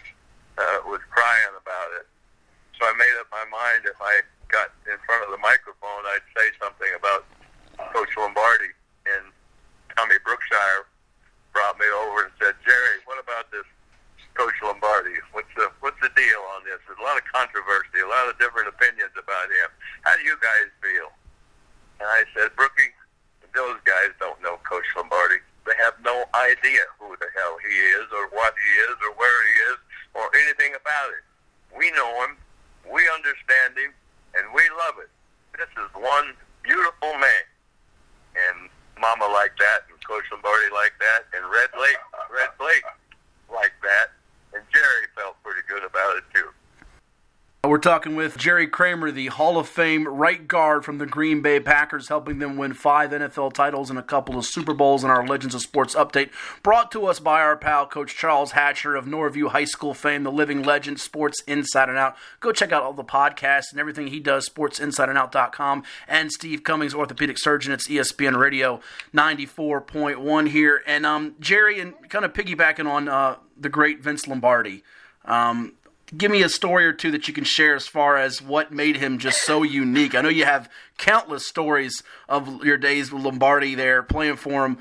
uh, 0.57 0.79
was 0.87 0.99
crying 1.11 1.55
about 1.55 1.89
it. 1.99 2.07
So 2.75 2.85
I 2.85 2.93
made 2.95 3.15
up 3.19 3.27
my 3.31 3.45
mind 3.49 3.87
if 3.89 3.97
I 3.99 4.21
got 4.51 4.71
in 4.87 4.97
front 5.05 5.23
of 5.23 5.31
the 5.31 5.41
microphone, 5.41 6.03
I'd 6.11 6.27
say 6.35 6.51
something 6.59 6.91
about 6.95 7.25
Coach 7.95 8.11
Lombardi. 8.15 8.71
And 9.07 9.31
Tommy 9.95 10.19
Brookshier 10.23 10.87
brought 11.55 11.79
me 11.79 11.87
over 12.05 12.27
and 12.27 12.33
said, 12.37 12.55
Jerry, 12.67 12.99
what 13.07 13.19
about 13.19 13.49
this 13.51 13.65
Coach 14.35 14.55
Lombardi? 14.61 15.17
What's 15.31 15.49
the 15.57 15.71
what's 15.81 15.97
the 16.03 16.11
deal 16.13 16.41
on 16.53 16.67
this? 16.67 16.77
There's 16.85 16.99
a 16.99 17.07
lot 17.07 17.17
of 17.17 17.25
controversy, 17.31 18.03
a 18.03 18.09
lot 18.09 18.29
of 18.29 18.37
different 18.37 18.69
opinions 18.69 19.15
about 19.17 19.49
him. 19.49 19.69
How 20.05 20.13
do 20.19 20.23
you 20.27 20.37
guys 20.37 20.69
feel? 20.83 21.09
And 21.97 22.05
I 22.05 22.21
said, 22.37 22.53
Brookie, 22.53 22.93
those 23.57 23.81
guys 23.89 24.13
don't 24.21 24.37
know 24.45 24.61
Coach 24.61 24.85
Lombardi. 24.93 25.41
They 25.65 25.73
have 25.81 25.97
no 26.05 26.29
idea 26.37 26.85
who 27.01 27.17
the 27.17 27.27
hell 27.33 27.57
he 27.65 27.73
is 27.97 28.07
or 28.13 28.29
what 28.31 28.53
he 28.53 28.71
is 28.87 28.95
or 29.01 29.11
where 29.17 29.39
he 29.49 29.53
is 29.73 29.79
or 30.13 30.29
anything 30.45 30.77
about 30.77 31.09
it. 31.11 31.25
We 31.73 31.89
know 31.91 32.07
him, 32.23 32.37
we 32.85 33.01
understand 33.09 33.75
him, 33.75 33.91
and 34.37 34.45
we 34.53 34.61
love 34.85 35.01
it. 35.01 35.09
This 35.57 35.69
is 35.81 35.89
one 35.97 36.37
beautiful 36.61 37.17
man. 37.17 37.45
And 38.37 38.69
Mama 38.99 39.29
like 39.33 39.57
that, 39.57 39.89
and 39.89 39.97
Coach 40.05 40.25
Lombardi 40.31 40.69
like 40.73 40.93
that, 41.01 41.25
and 41.33 41.45
Red 41.49 41.69
Lake, 41.77 42.01
Red 42.29 42.53
Blaik 42.57 42.85
like 43.49 43.73
that, 43.81 44.13
and 44.53 44.61
Jerry 44.73 45.05
felt 45.17 45.37
pretty 45.43 45.61
talking 47.87 48.17
with 48.17 48.37
Jerry 48.37 48.67
Kramer, 48.67 49.11
the 49.11 49.27
Hall 49.27 49.57
of 49.57 49.65
Fame 49.65 50.09
right 50.09 50.45
guard 50.45 50.83
from 50.83 50.97
the 50.97 51.05
Green 51.05 51.39
Bay 51.39 51.57
Packers, 51.61 52.09
helping 52.09 52.39
them 52.39 52.57
win 52.57 52.73
five 52.73 53.11
NFL 53.11 53.53
titles 53.53 53.89
and 53.89 53.97
a 53.97 54.03
couple 54.03 54.37
of 54.37 54.45
Super 54.45 54.73
Bowls 54.73 55.05
in 55.05 55.09
our 55.09 55.25
Legends 55.25 55.55
of 55.55 55.61
Sports 55.61 55.95
update, 55.95 56.29
brought 56.63 56.91
to 56.91 57.05
us 57.05 57.21
by 57.21 57.39
our 57.39 57.55
pal, 57.55 57.87
Coach 57.87 58.13
Charles 58.13 58.51
Hatcher 58.51 58.97
of 58.97 59.05
Norview 59.05 59.51
High 59.51 59.63
School 59.63 59.93
fame, 59.93 60.23
the 60.23 60.31
living 60.33 60.63
legend, 60.63 60.99
Sports 60.99 61.41
Inside 61.47 61.87
and 61.87 61.97
Out. 61.97 62.17
Go 62.41 62.51
check 62.51 62.73
out 62.73 62.83
all 62.83 62.91
the 62.91 63.05
podcasts 63.05 63.71
and 63.71 63.79
everything 63.79 64.07
he 64.07 64.19
does, 64.19 64.49
sportsinsideandout.com, 64.49 65.83
and 66.09 66.29
Steve 66.29 66.63
Cummings, 66.63 66.93
orthopedic 66.93 67.37
surgeon. 67.37 67.71
It's 67.71 67.87
ESPN 67.87 68.37
Radio 68.37 68.81
94.1 69.15 70.49
here. 70.49 70.83
And 70.85 71.05
um, 71.05 71.35
Jerry, 71.39 71.79
and 71.79 71.93
kind 72.09 72.25
of 72.25 72.33
piggybacking 72.33 72.85
on 72.85 73.07
uh, 73.07 73.37
the 73.57 73.69
great 73.69 74.01
Vince 74.01 74.27
Lombardi. 74.27 74.83
Um, 75.23 75.71
give 76.15 76.31
me 76.31 76.41
a 76.41 76.49
story 76.49 76.85
or 76.85 76.93
two 76.93 77.11
that 77.11 77.27
you 77.27 77.33
can 77.33 77.43
share 77.43 77.75
as 77.75 77.87
far 77.87 78.15
as 78.15 78.41
what 78.41 78.71
made 78.71 78.97
him 78.97 79.17
just 79.17 79.41
so 79.41 79.63
unique. 79.63 80.15
I 80.15 80.21
know 80.21 80.29
you 80.29 80.45
have 80.45 80.69
countless 80.97 81.47
stories 81.47 82.03
of 82.29 82.63
your 82.63 82.77
days 82.77 83.11
with 83.11 83.23
Lombardi 83.23 83.75
there 83.75 84.03
playing 84.03 84.37
for 84.37 84.65
him. 84.65 84.77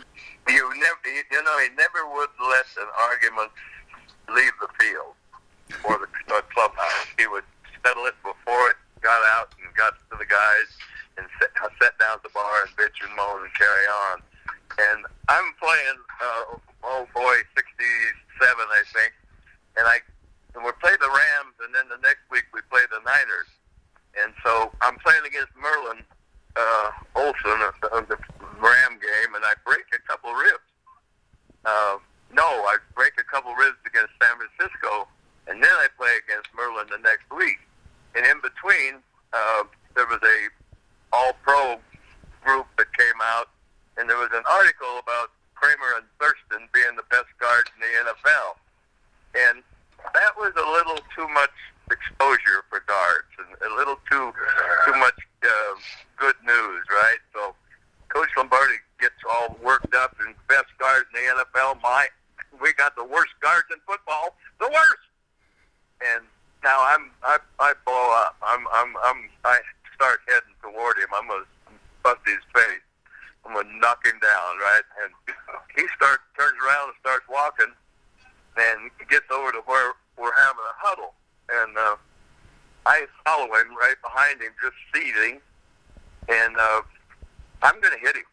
You 0.48 0.70
never, 0.74 1.16
you 1.32 1.42
know, 1.42 1.58
he 1.58 1.68
never 1.76 2.06
would 2.14 2.28
let 2.38 2.66
an 2.78 2.88
argument 3.10 3.50
leave 4.28 4.52
the 4.60 4.68
field 4.78 5.14
or 5.84 5.98
the, 5.98 6.06
clubhouse. 6.54 7.06
He 7.18 7.26
would 7.26 7.44
settle 7.84 8.06
it 8.06 8.14
before 8.22 8.70
it 8.70 8.76
got 9.00 9.20
out 9.36 9.54
and 9.62 9.74
got 9.74 9.94
to 10.10 10.18
the 10.18 10.26
guys 10.26 10.68
and 11.18 11.26
set, 11.40 11.50
set 11.82 11.98
down 11.98 12.16
at 12.16 12.22
the 12.22 12.30
bar 12.30 12.62
and 12.62 12.70
bitch 12.76 13.02
and 13.04 13.14
moan 13.16 13.42
and 13.42 13.52
carry 13.54 13.86
on. 14.10 14.22
And 14.78 15.04
I'm 15.28 15.52
playing, 15.58 15.98
uh, 16.22 16.58
oh 16.84 17.08
boy, 17.14 17.36
67, 17.56 17.66
I 18.40 18.82
think, 18.92 19.12
and 19.76 19.86
I 19.86 19.98
and 20.56 20.64
we 20.64 20.72
play 20.80 20.96
the 20.96 21.12
Rams, 21.12 21.52
and 21.60 21.70
then 21.76 21.84
the 21.92 22.00
next 22.00 22.24
week 22.32 22.48
we 22.56 22.64
play 22.72 22.80
the 22.88 23.04
Niners. 23.04 23.52
And 24.16 24.32
so 24.40 24.72
I'm 24.80 24.96
playing 25.04 25.28
against 25.28 25.52
Merlin 25.52 26.00
uh, 26.56 26.88
Olsen 27.12 27.60
of 27.92 28.08
the 28.08 28.16
Ram 28.56 28.96
game, 28.96 29.36
and 29.36 29.44
I 29.44 29.52
break 29.68 29.84
a 29.92 30.00
couple 30.08 30.32
ribs. 30.32 30.64
Uh, 31.68 32.00
no, 32.32 32.64
I 32.64 32.80
break 32.96 33.12
a 33.20 33.28
couple 33.28 33.52
ribs 33.52 33.76
against 33.84 34.16
San 34.16 34.32
Francisco, 34.40 35.04
and 35.44 35.60
then 35.60 35.76
I 35.76 35.92
play 35.92 36.16
against 36.24 36.48
Merlin 36.56 36.88
the 36.88 37.04
next 37.04 37.28
week. 37.28 37.60
And 38.16 38.24
in 38.24 38.40
between, 38.40 39.04
uh, 39.36 39.68
there 39.92 40.08
was 40.08 40.24
a 40.24 40.38
All-Pro 41.12 41.76
group 42.40 42.64
that 42.80 42.88
came 42.96 43.20
out, 43.20 43.52
and 44.00 44.08
there 44.08 44.16
was 44.16 44.32
an 44.32 44.48
article 44.48 45.04
about 45.04 45.36
Kramer 45.52 46.00
and 46.00 46.08
Thurston 46.16 46.64
being 46.72 46.96
the 46.96 47.04
best 47.12 47.28
guards 47.36 47.68
in 47.76 47.84
the 47.84 47.92
NFL. 48.08 48.56
And 49.36 49.60
that 50.14 50.36
was 50.36 50.52
a 50.56 50.66
little 50.70 51.00
too 51.14 51.28
much 51.28 51.54
exposure 51.90 52.66
for 52.68 52.82
guards 52.86 53.30
and 53.38 53.48
a 53.72 53.74
little 53.76 53.98
too 54.10 54.32
too 54.84 54.96
much 54.98 55.18
uh, 55.44 55.74
good 56.16 56.34
news, 56.44 56.82
right? 56.90 57.20
So 57.32 57.54
Coach 58.08 58.28
Lombardi 58.36 58.78
gets 59.00 59.16
all 59.30 59.56
worked 59.62 59.94
up 59.94 60.16
and 60.20 60.34
best 60.48 60.70
guards 60.78 61.06
in 61.14 61.22
the 61.22 61.42
NFL. 61.42 61.82
My, 61.82 62.06
we 62.60 62.72
got 62.74 62.96
the 62.96 63.04
worst 63.04 63.34
guards 63.40 63.66
in 63.70 63.78
football, 63.86 64.34
the 64.58 64.66
worst. 64.66 65.06
And 66.04 66.24
now 66.64 66.78
I'm 66.82 67.10
I 67.22 67.38
I 67.60 67.72
blow 67.84 68.10
up. 68.26 68.36
I'm 68.42 68.66
I'm 68.72 68.94
I'm 69.04 69.30
I 69.44 69.58
start 69.94 70.20
heading 70.28 70.54
toward 70.62 70.98
him. 70.98 71.08
I'm 71.14 71.28
gonna 71.28 71.46
bust 72.02 72.20
his 72.26 72.42
face. 72.54 72.84
I'm 73.44 73.54
gonna 73.54 73.78
knock 73.78 74.04
him 74.04 74.18
down, 74.18 74.58
right? 74.58 74.86
And 75.02 75.12
he 75.76 75.86
starts 75.96 76.22
turns 76.36 76.58
around 76.58 76.90
and 76.90 76.98
starts 77.00 77.24
walking 77.30 77.72
and 78.56 78.90
he 78.98 79.04
gets 79.06 79.28
over 79.30 79.52
to 79.52 79.60
where 79.66 79.92
we're 80.16 80.34
having 80.34 80.64
a 80.64 80.76
huddle, 80.80 81.12
and 81.52 81.76
uh, 81.76 81.96
I 82.86 83.06
follow 83.24 83.46
him 83.52 83.75
right 83.86 84.00
behind 84.02 84.42
him, 84.42 84.50
just 84.58 84.74
seething, 84.90 85.38
and 86.26 86.54
uh, 86.58 86.82
I'm 87.62 87.78
going 87.78 87.94
to 87.94 88.02
hit 88.02 88.18
him. 88.18 88.26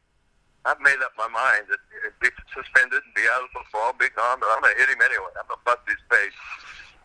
I've 0.65 0.79
made 0.81 0.97
up 1.05 1.13
my 1.19 1.27
mind 1.29 1.69
that 1.69 1.81
be 2.23 2.31
suspended 2.55 3.03
and 3.03 3.13
be 3.13 3.27
out 3.29 3.45
of 3.45 3.51
football, 3.51 3.93
be 3.93 4.09
gone, 4.15 4.39
but 4.39 4.49
I'm 4.49 4.63
going 4.63 4.73
to 4.73 4.79
hit 4.79 4.89
him 4.89 5.03
anyway. 5.03 5.29
I'm 5.35 5.45
going 5.45 5.59
to 5.59 5.67
bust 5.67 5.83
his 5.85 6.01
face. 6.07 6.37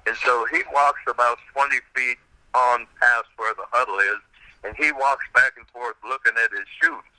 And 0.06 0.14
so 0.22 0.46
he 0.48 0.62
walks 0.72 1.02
about 1.11 1.42
20 1.52 1.74
feet 1.92 2.16
on 2.54 2.87
past 3.02 3.28
where 3.37 3.52
the 3.52 3.66
huddle 3.74 3.98
is, 3.98 4.22
and 4.64 4.72
he 4.78 4.94
walks 4.94 5.26
back 5.34 5.58
and 5.58 5.66
forth 5.74 5.98
looking 6.06 6.38
at 6.38 6.54
his 6.54 6.70
shoes. 6.80 7.12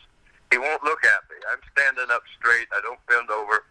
He 0.50 0.58
won't 0.58 0.82
look 0.82 1.04
at 1.06 1.22
me. 1.30 1.38
I'm 1.52 1.62
standing 1.76 2.10
up 2.10 2.24
straight. 2.40 2.72
I 2.74 2.82
don't 2.82 3.04
bend 3.06 3.30
over. 3.30 3.68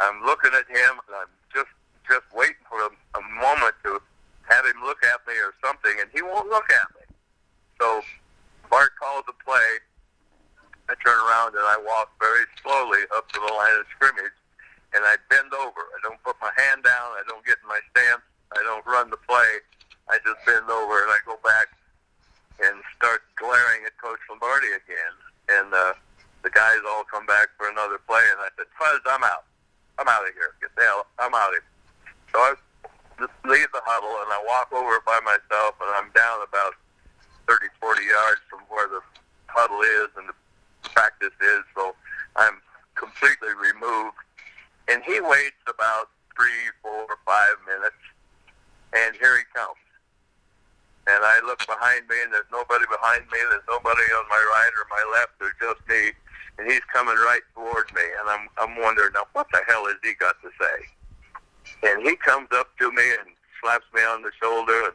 I'm 0.00 0.24
looking 0.24 0.54
at 0.54 0.64
him, 0.70 1.02
and 1.04 1.12
I'm 1.20 1.32
just 1.52 1.70
just 2.08 2.24
waiting 2.36 2.64
for 2.68 2.80
a, 2.84 2.90
a 3.16 3.22
moment 3.32 3.74
to 3.84 4.00
have 4.48 4.64
him 4.66 4.80
look 4.84 5.02
at 5.04 5.20
me 5.26 5.34
or 5.40 5.54
something, 5.64 5.92
and 6.00 6.08
he 6.12 6.22
won't 6.22 6.48
look 6.48 6.68
at 6.70 6.88
me. 6.96 7.04
So 7.80 8.02
Bart 8.70 8.92
calls 9.00 9.24
the 9.26 9.36
play. 9.44 9.80
I 10.88 10.94
turn 11.00 11.16
around 11.16 11.56
and 11.56 11.64
I 11.64 11.80
walk 11.80 12.12
very 12.20 12.44
slowly 12.60 13.08
up 13.16 13.24
to 13.32 13.40
the 13.40 13.52
line 13.52 13.76
of 13.80 13.88
scrimmage, 13.96 14.36
and 14.92 15.00
I 15.04 15.16
bend 15.32 15.52
over. 15.56 15.80
I 15.80 15.98
don't 16.04 16.20
put 16.22 16.36
my 16.44 16.52
hand 16.60 16.84
down. 16.84 17.16
I 17.16 17.24
don't 17.26 17.44
get 17.44 17.56
in 17.62 17.68
my 17.68 17.80
stance. 17.92 18.24
I 18.52 18.60
don't 18.62 18.84
run 18.84 19.08
the 19.08 19.20
play. 19.24 19.64
I 20.12 20.20
just 20.20 20.44
bend 20.44 20.68
over 20.68 21.00
and 21.00 21.10
I 21.10 21.18
go 21.24 21.40
back 21.40 21.72
and 22.60 22.76
start 22.94 23.24
glaring 23.40 23.88
at 23.88 23.96
Coach 23.96 24.20
Lombardi 24.28 24.68
again. 24.76 25.14
And 25.48 25.72
uh, 25.72 25.94
the 26.44 26.52
guys 26.52 26.78
all 26.84 27.04
come 27.08 27.24
back 27.26 27.48
for 27.56 27.68
another 27.68 27.98
play, 28.06 28.22
and 28.30 28.40
I 28.40 28.52
said, 28.56 28.68
Fuzz, 28.78 29.00
I'm 29.08 29.24
out. 29.24 29.48
I'm 29.98 30.08
out 30.08 30.28
of 30.28 30.34
here. 30.34 30.52
Get 30.60 30.70
the 30.76 30.84
hell. 30.84 31.06
I'm 31.18 31.34
out 31.34 31.56
of 31.56 31.62
here. 31.62 31.70
So 32.32 32.38
I 32.38 32.54
just 33.18 33.34
leave 33.44 33.70
the 33.72 33.82
huddle 33.84 34.14
and 34.22 34.30
I 34.32 34.40
walk 34.46 34.72
over 34.72 34.98
by 35.06 35.20
myself 35.22 35.78
and 35.80 35.90
I'm 35.94 36.10
down 36.14 36.42
about 36.42 36.74
30, 37.46 37.66
40 37.80 38.02
yards 38.04 38.40
from 38.50 38.60
where 38.68 38.88
the 38.88 39.00
huddle 39.46 39.80
is 39.80 40.10
and 40.16 40.28
the 40.28 40.36
practice 40.90 41.34
is. 41.40 41.62
So 41.74 41.94
I'm 42.36 42.58
completely 42.94 43.54
removed. 43.54 44.18
And 44.88 45.02
he 45.02 45.20
waits 45.20 45.62
about 45.66 46.10
three, 46.36 46.72
four, 46.82 47.06
five 47.24 47.56
minutes. 47.66 48.00
And 48.92 49.16
here 49.16 49.38
he 49.38 49.46
comes. 49.54 49.80
And 51.06 51.20
I 51.20 51.40
look 51.44 51.60
behind 51.66 52.08
me 52.08 52.16
and 52.24 52.32
there's 52.32 52.48
nobody 52.50 52.84
behind 52.88 53.28
me. 53.28 53.38
There's 53.50 53.68
nobody 53.68 54.04
on 54.16 54.24
my 54.28 54.40
right 54.40 54.72
or 54.72 54.86
my 54.88 55.04
left. 55.12 55.36
There's 55.38 55.58
just 55.60 55.80
me. 55.88 56.12
And 56.56 56.70
he's 56.70 56.84
coming 56.92 57.16
right 57.16 57.44
towards 57.54 57.92
me. 57.92 58.06
And 58.20 58.30
I'm, 58.30 58.48
I'm 58.56 58.80
wondering, 58.80 59.12
now 59.12 59.28
what 59.32 59.46
the 59.52 59.60
hell 59.68 59.86
has 59.86 60.00
he 60.02 60.14
got 60.14 60.36
to 60.42 60.50
say? 60.56 60.88
And 61.82 62.02
he 62.02 62.16
comes 62.16 62.48
up 62.52 62.76
to 62.78 62.90
me 62.92 63.02
and 63.20 63.30
slaps 63.60 63.84
me 63.94 64.02
on 64.02 64.22
the 64.22 64.30
shoulder 64.40 64.84
and 64.84 64.94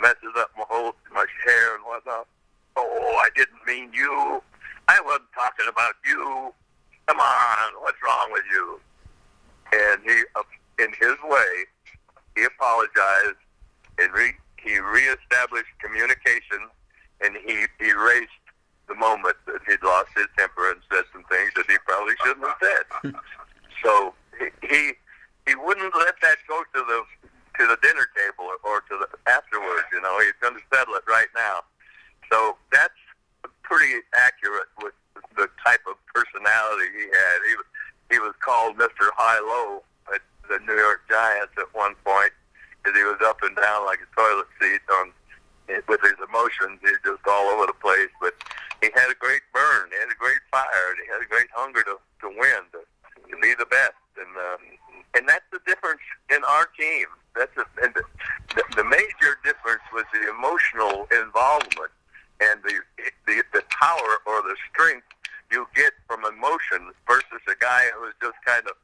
messes 0.00 0.34
up 0.36 0.50
my 0.56 0.64
whole 0.68 0.94
my 1.12 1.24
hair 1.44 1.74
and 1.74 1.84
whatnot. 1.84 2.26
Oh, 2.76 3.20
I 3.22 3.28
didn't 3.34 3.66
mean 3.66 3.90
you. 3.92 4.42
I 4.88 5.00
wasn't 5.04 5.32
talking 5.34 5.66
about 5.68 5.94
you. 6.06 6.52
Come 7.06 7.20
on, 7.20 7.72
what's 7.80 7.98
wrong 8.04 8.28
with 8.32 8.44
you? 8.52 8.80
And 9.72 10.02
he, 10.04 10.22
uh, 10.36 10.42
in 10.78 10.92
his 11.00 11.16
way, 11.24 11.64
he 12.36 12.44
apologized 12.44 13.40
and 13.98 14.12
re, 14.12 14.32
he 14.62 14.78
reestablished 14.78 15.72
communication 15.82 16.68
and 17.20 17.36
he 17.44 17.66
erased 17.84 18.30
the 18.88 18.94
moment 18.94 19.36
that 19.46 19.60
he'd 19.68 19.82
lost 19.82 20.08
his 20.16 20.26
temper 20.38 20.70
and 20.70 20.80
said 20.90 21.04
some 21.12 21.24
things 21.24 21.50
that 21.56 21.66
he 21.68 21.76
probably 21.84 22.14
shouldn't 22.24 22.46
have 22.46 22.56
said. 22.62 23.14
so 23.82 24.14
he, 24.38 24.66
he 24.66 24.92
he 25.48 25.56
wouldn't 25.56 25.96
let 25.96 26.20
that 26.20 26.36
go 26.44 26.60
to 26.76 26.80
the 26.84 27.00
to 27.56 27.66
the 27.66 27.80
dinner 27.80 28.06
table 28.14 28.46
or, 28.52 28.60
or 28.62 28.84
to 28.86 28.94
the 29.00 29.08
afterwards. 29.26 29.88
You 29.90 30.04
know, 30.04 30.20
he's 30.20 30.36
going 30.44 30.54
to 30.54 30.62
settle 30.68 30.94
it 30.94 31.02
right 31.08 31.32
now. 31.34 31.64
So 32.30 32.54
that's 32.70 32.94
pretty 33.64 34.04
accurate 34.14 34.68
with 34.84 34.92
the 35.34 35.48
type 35.64 35.80
of 35.88 35.96
personality 36.12 36.92
he 36.92 37.08
had. 37.08 37.36
He 37.48 37.56
was 37.56 37.68
he 38.12 38.18
was 38.20 38.36
called 38.44 38.76
Mr. 38.76 39.08
High 39.16 39.40
Low 39.40 39.82
at 40.12 40.20
the 40.52 40.60
New 40.68 40.76
York 40.76 41.08
Giants 41.08 41.56
at 41.56 41.72
one 41.72 41.96
point 42.04 42.32
because 42.78 42.96
he 42.96 43.04
was 43.04 43.18
up 43.24 43.40
and 43.40 43.56
down 43.56 43.88
like 43.88 44.04
a 44.04 44.08
toilet 44.12 44.48
seat 44.60 44.84
on 45.00 45.16
with 45.88 46.00
his 46.04 46.16
emotions. 46.20 46.80
He's 46.84 47.00
just 47.04 47.24
all 47.24 47.48
over 47.56 47.66
the 47.66 47.76
place, 47.80 48.12
but 48.20 48.36
he 48.84 48.92
had 48.94 49.08
a 49.08 49.16
great 49.16 49.44
burn. 49.56 49.88
He 49.92 49.98
had 49.98 50.12
a 50.12 50.20
great 50.20 50.40
fire. 50.52 50.92
He 51.00 51.08
had 51.08 51.24
a 51.24 51.28
great 51.28 51.48
hunger 51.56 51.82
to 51.88 51.96
to 51.96 52.28
win, 52.28 52.60
to, 52.76 52.84
to 52.84 53.34
be 53.40 53.56
the 53.56 53.66
best, 53.72 53.96
and. 54.20 54.32
Um, 54.36 54.78
and 55.14 55.28
that's 55.28 55.44
the 55.52 55.60
difference 55.66 56.00
in 56.30 56.42
our 56.44 56.66
team. 56.78 57.06
That's 57.36 57.54
a, 57.56 57.64
and 57.82 57.94
the, 57.94 58.02
the, 58.74 58.84
major 58.84 59.38
difference 59.44 59.82
was 59.92 60.04
the 60.12 60.28
emotional 60.28 61.06
involvement 61.14 61.92
and 62.40 62.60
the, 62.62 62.82
the 63.26 63.42
the 63.52 63.62
power 63.70 64.18
or 64.26 64.42
the 64.42 64.56
strength 64.72 65.06
you 65.50 65.66
get 65.74 65.92
from 66.06 66.24
emotion 66.24 66.92
versus 67.06 67.42
a 67.48 67.56
guy 67.60 67.88
who 67.94 68.08
is 68.08 68.14
just 68.20 68.36
kind 68.44 68.66
of 68.66 68.74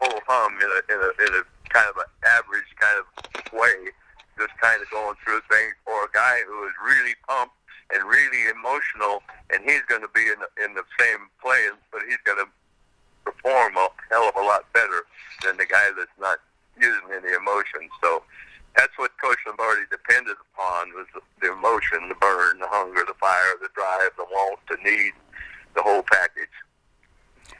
full 0.00 0.18
hum 0.26 0.56
in 0.58 0.66
a, 0.66 0.80
in 0.90 0.98
a, 0.98 1.10
in 1.22 1.32
a 1.40 1.44
kind 1.68 1.88
of 1.88 1.96
an 1.96 2.10
average 2.26 2.68
kind 2.80 2.98
of 2.98 3.06
way, 3.52 3.92
just 4.38 4.52
kind 4.60 4.80
of 4.82 4.88
going 4.90 5.14
through 5.22 5.40
things, 5.50 5.74
or 5.86 6.04
a 6.04 6.12
guy 6.12 6.40
who 6.46 6.64
is 6.66 6.74
really 6.82 7.14
pumped 7.28 7.54
and 7.94 8.02
really 8.08 8.48
emotional, 8.50 9.22
and 9.52 9.62
he's 9.64 9.82
going 9.86 10.02
to 10.02 10.10
be 10.14 10.26
in 10.26 10.38
the, 10.40 10.50
in 10.64 10.74
the 10.74 10.84
same 10.98 11.28
place, 11.40 11.76
but 11.92 12.02
he's 12.08 12.20
going 12.24 12.38
to 12.38 12.48
perform 13.24 13.76
a 13.76 13.88
hell 14.10 14.28
of 14.28 14.36
a 14.36 14.44
lot 14.44 14.70
better 14.72 15.06
than 15.44 15.56
the 15.56 15.66
guy 15.66 15.90
that's 15.96 16.18
not 16.20 16.38
using 16.78 17.10
any 17.12 17.32
emotion. 17.34 17.88
So 18.02 18.22
that's 18.76 18.96
what 18.96 19.12
Coach 19.22 19.38
Lombardi 19.46 19.82
depended 19.90 20.36
upon 20.52 20.94
was 20.94 21.06
the, 21.14 21.20
the 21.40 21.52
emotion, 21.52 22.08
the 22.08 22.16
burn, 22.16 22.58
the 22.58 22.68
hunger, 22.68 23.04
the 23.06 23.18
fire, 23.20 23.54
the 23.60 23.68
drive, 23.74 24.10
the 24.16 24.24
want, 24.24 24.60
the 24.68 24.76
need, 24.82 25.12
the 25.74 25.82
whole 25.82 26.02
package. 26.02 26.52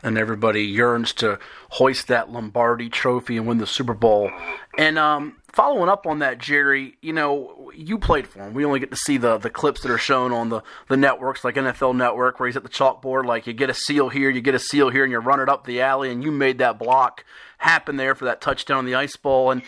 And 0.02 0.18
everybody 0.18 0.64
yearns 0.64 1.12
to 1.14 1.38
hoist 1.70 2.08
that 2.08 2.30
Lombardi 2.30 2.88
trophy 2.88 3.36
and 3.36 3.46
win 3.46 3.58
the 3.58 3.66
Super 3.66 3.94
Bowl. 3.94 4.30
And 4.76 4.98
um, 4.98 5.36
following 5.52 5.88
up 5.88 6.06
on 6.06 6.20
that, 6.20 6.38
Jerry, 6.38 6.96
you 7.02 7.12
know, 7.12 7.70
you 7.74 7.98
played 7.98 8.26
for 8.26 8.40
him. 8.40 8.54
We 8.54 8.64
only 8.64 8.80
get 8.80 8.90
to 8.90 8.96
see 8.96 9.16
the, 9.16 9.38
the 9.38 9.50
clips 9.50 9.82
that 9.82 9.90
are 9.90 9.98
shown 9.98 10.32
on 10.32 10.48
the, 10.48 10.62
the 10.88 10.96
networks, 10.96 11.44
like 11.44 11.54
NFL 11.54 11.96
Network, 11.96 12.40
where 12.40 12.48
he's 12.48 12.56
at 12.56 12.62
the 12.62 12.68
chalkboard. 12.68 13.26
Like 13.26 13.46
you 13.46 13.52
get 13.52 13.70
a 13.70 13.74
seal 13.74 14.08
here, 14.08 14.30
you 14.30 14.40
get 14.40 14.54
a 14.54 14.58
seal 14.58 14.90
here, 14.90 15.04
and 15.04 15.12
you 15.12 15.18
run 15.18 15.40
it 15.40 15.48
up 15.48 15.66
the 15.66 15.80
alley, 15.80 16.10
and 16.10 16.24
you 16.24 16.32
made 16.32 16.58
that 16.58 16.78
block 16.78 17.24
happen 17.58 17.96
there 17.96 18.14
for 18.14 18.24
that 18.24 18.40
touchdown 18.40 18.78
on 18.78 18.86
the 18.86 18.94
Ice 18.94 19.16
Bowl. 19.16 19.50
And 19.50 19.62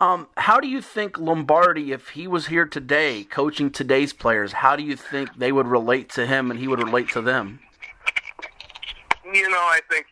um, 0.00 0.28
how 0.36 0.60
do 0.60 0.68
you 0.68 0.80
think 0.80 1.18
Lombardi, 1.18 1.92
if 1.92 2.10
he 2.10 2.26
was 2.26 2.46
here 2.46 2.64
today, 2.64 3.24
coaching 3.24 3.70
today's 3.70 4.12
players, 4.12 4.52
how 4.52 4.76
do 4.76 4.82
you 4.82 4.96
think 4.96 5.36
they 5.36 5.52
would 5.52 5.66
relate 5.66 6.08
to 6.10 6.26
him 6.26 6.50
and 6.50 6.58
he 6.58 6.68
would 6.68 6.82
relate 6.82 7.10
to 7.10 7.20
them? 7.20 7.60
You 9.32 9.48
know, 9.48 9.62
I 9.70 9.80
think 9.88 10.06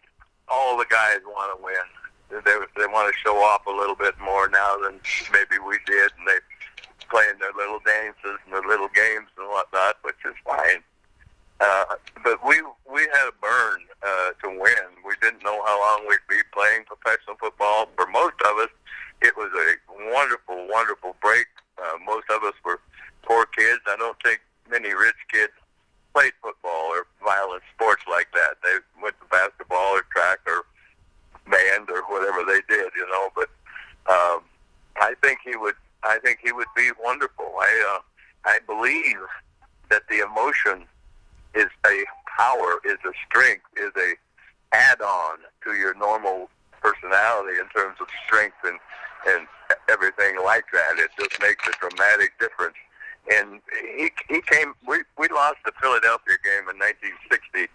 all 0.48 0.78
the 0.78 0.86
guys 0.88 1.18
want 1.26 1.56
to 1.56 1.64
win. 1.64 1.86
They 2.30 2.54
they 2.76 2.86
want 2.86 3.12
to 3.12 3.18
show 3.18 3.36
off 3.36 3.66
a 3.66 3.70
little 3.70 3.96
bit 3.96 4.14
more 4.20 4.48
now 4.48 4.76
than 4.76 5.00
maybe 5.32 5.58
we 5.58 5.78
did, 5.86 6.12
and 6.18 6.28
they 6.28 6.38
play 7.10 7.24
in 7.32 7.38
their 7.38 7.52
little 7.56 7.80
dances 7.84 8.38
and 8.44 8.52
their 8.52 8.62
little 8.62 8.88
games 8.94 9.28
and 9.38 9.48
whatnot, 9.48 9.96
which 10.02 10.20
is 10.24 10.34
fine. 10.44 10.84
Uh, 11.60 11.96
but 12.22 12.38
we 12.46 12.62
we 12.86 13.08
had 13.12 13.26
a 13.28 13.34
burn 13.40 13.80
uh, 14.06 14.30
to 14.44 14.48
win. 14.50 14.86
We 15.04 15.14
didn't 15.20 15.42
know 15.42 15.58
how 15.64 15.80
long 15.80 16.06
we'd 16.08 16.22
be 16.28 16.42
playing 16.52 16.84
professional 16.84 17.36
football. 17.40 17.88
For 17.96 18.06
most 18.06 18.36
of 18.44 18.58
us, 18.58 18.70
it 19.22 19.36
was 19.36 19.50
a 19.50 20.14
wonderful, 20.14 20.68
wonderful 20.68 21.16
break. 21.20 21.46
Uh, 21.78 21.98
most 22.06 22.30
of 22.30 22.44
us 22.44 22.54
were 22.64 22.78
poor 23.22 23.46
kids. 23.46 23.80
I 23.88 23.96
don't 23.96 24.16
think 24.22 24.40
many 24.70 24.94
rich 24.94 25.18
kids 25.32 25.52
played 26.14 26.32
football 26.42 26.92
or 26.92 27.06
violent 27.24 27.62
sports 27.74 28.02
like 28.10 28.28
that. 28.34 28.56
They 28.62 28.76
went 29.02 29.14
to 29.20 29.26
basketball 29.30 29.96
or 29.96 30.02
track 30.12 30.38
or 30.46 30.64
band 31.50 31.90
or 31.90 32.02
whatever 32.08 32.44
they 32.44 32.60
did, 32.68 32.90
you 32.96 33.06
know. 33.10 33.30
But 33.34 33.48
um, 34.10 34.42
I 34.96 35.14
think 35.22 35.40
he 35.44 35.56
would. 35.56 35.74
I 36.04 36.18
think 36.20 36.38
he 36.42 36.52
would 36.52 36.68
be 36.76 36.90
wonderful. 37.02 37.46
I 37.60 37.96
uh, 37.96 38.00
I 38.44 38.58
believe 38.66 39.18
that 39.90 40.02
the 40.08 40.20
emotion 40.20 40.84
is 41.54 41.68
a 41.86 42.04
power, 42.36 42.78
is 42.84 42.98
a 43.04 43.12
strength, 43.26 43.64
is 43.76 43.90
a 43.96 44.14
add-on 44.72 45.38
to 45.64 45.74
your 45.74 45.94
normal 45.94 46.48
personality 46.80 47.58
in 47.58 47.68
terms 47.68 47.96
of 48.00 48.06
strength 48.26 48.56
and 48.64 48.78
and 49.26 49.46
everything 49.88 50.36
like 50.44 50.64
that. 50.72 50.98
It 50.98 51.10
just 51.18 51.40
makes 51.40 51.66
a 51.66 51.72
dramatic 51.80 52.38
difference. 52.38 52.76
And 53.30 53.60
he 53.96 54.10
he 54.28 54.40
came. 54.42 54.74
We 54.86 55.04
we 55.18 55.28
lost 55.28 55.58
the 55.64 55.72
Philadelphia 55.80 56.36
game 56.42 56.68
in 56.70 56.78
1960 56.78 57.68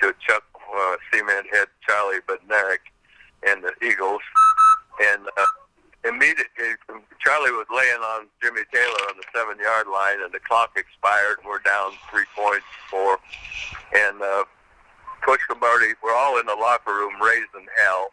to 0.00 0.14
Chuck 0.26 0.44
uh, 0.54 0.96
Cement 1.12 1.46
Head 1.52 1.68
Charlie 1.86 2.20
Bednarik 2.26 2.86
and 3.46 3.64
the 3.64 3.72
Eagles. 3.84 4.22
And 5.00 5.26
uh, 5.26 5.46
immediately, 6.04 6.76
Charlie 7.20 7.52
was 7.52 7.66
laying 7.74 8.00
on 8.00 8.26
Jimmy 8.42 8.62
Taylor 8.72 9.02
on 9.08 9.16
the 9.16 9.24
seven 9.34 9.58
yard 9.58 9.86
line, 9.86 10.22
and 10.22 10.32
the 10.32 10.40
clock 10.40 10.72
expired, 10.76 11.38
we're 11.46 11.60
down 11.60 11.92
three 12.10 12.28
points, 12.36 12.66
four. 12.90 13.18
And 13.94 14.20
uh, 14.22 14.44
Coach 15.24 15.40
Lombardi, 15.48 15.94
we're 16.02 16.14
all 16.14 16.38
in 16.38 16.46
the 16.46 16.54
locker 16.54 16.92
room 16.92 17.20
raising 17.20 17.68
hell, 17.76 18.12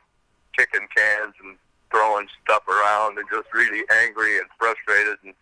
kicking 0.57 0.87
cans 0.95 1.33
and 1.43 1.57
throwing 1.91 2.27
stuff 2.43 2.67
around, 2.67 3.17
and 3.17 3.27
just 3.31 3.47
really 3.53 3.83
angry 4.03 4.37
and 4.37 4.47
frustrated. 4.57 5.17
And 5.23 5.33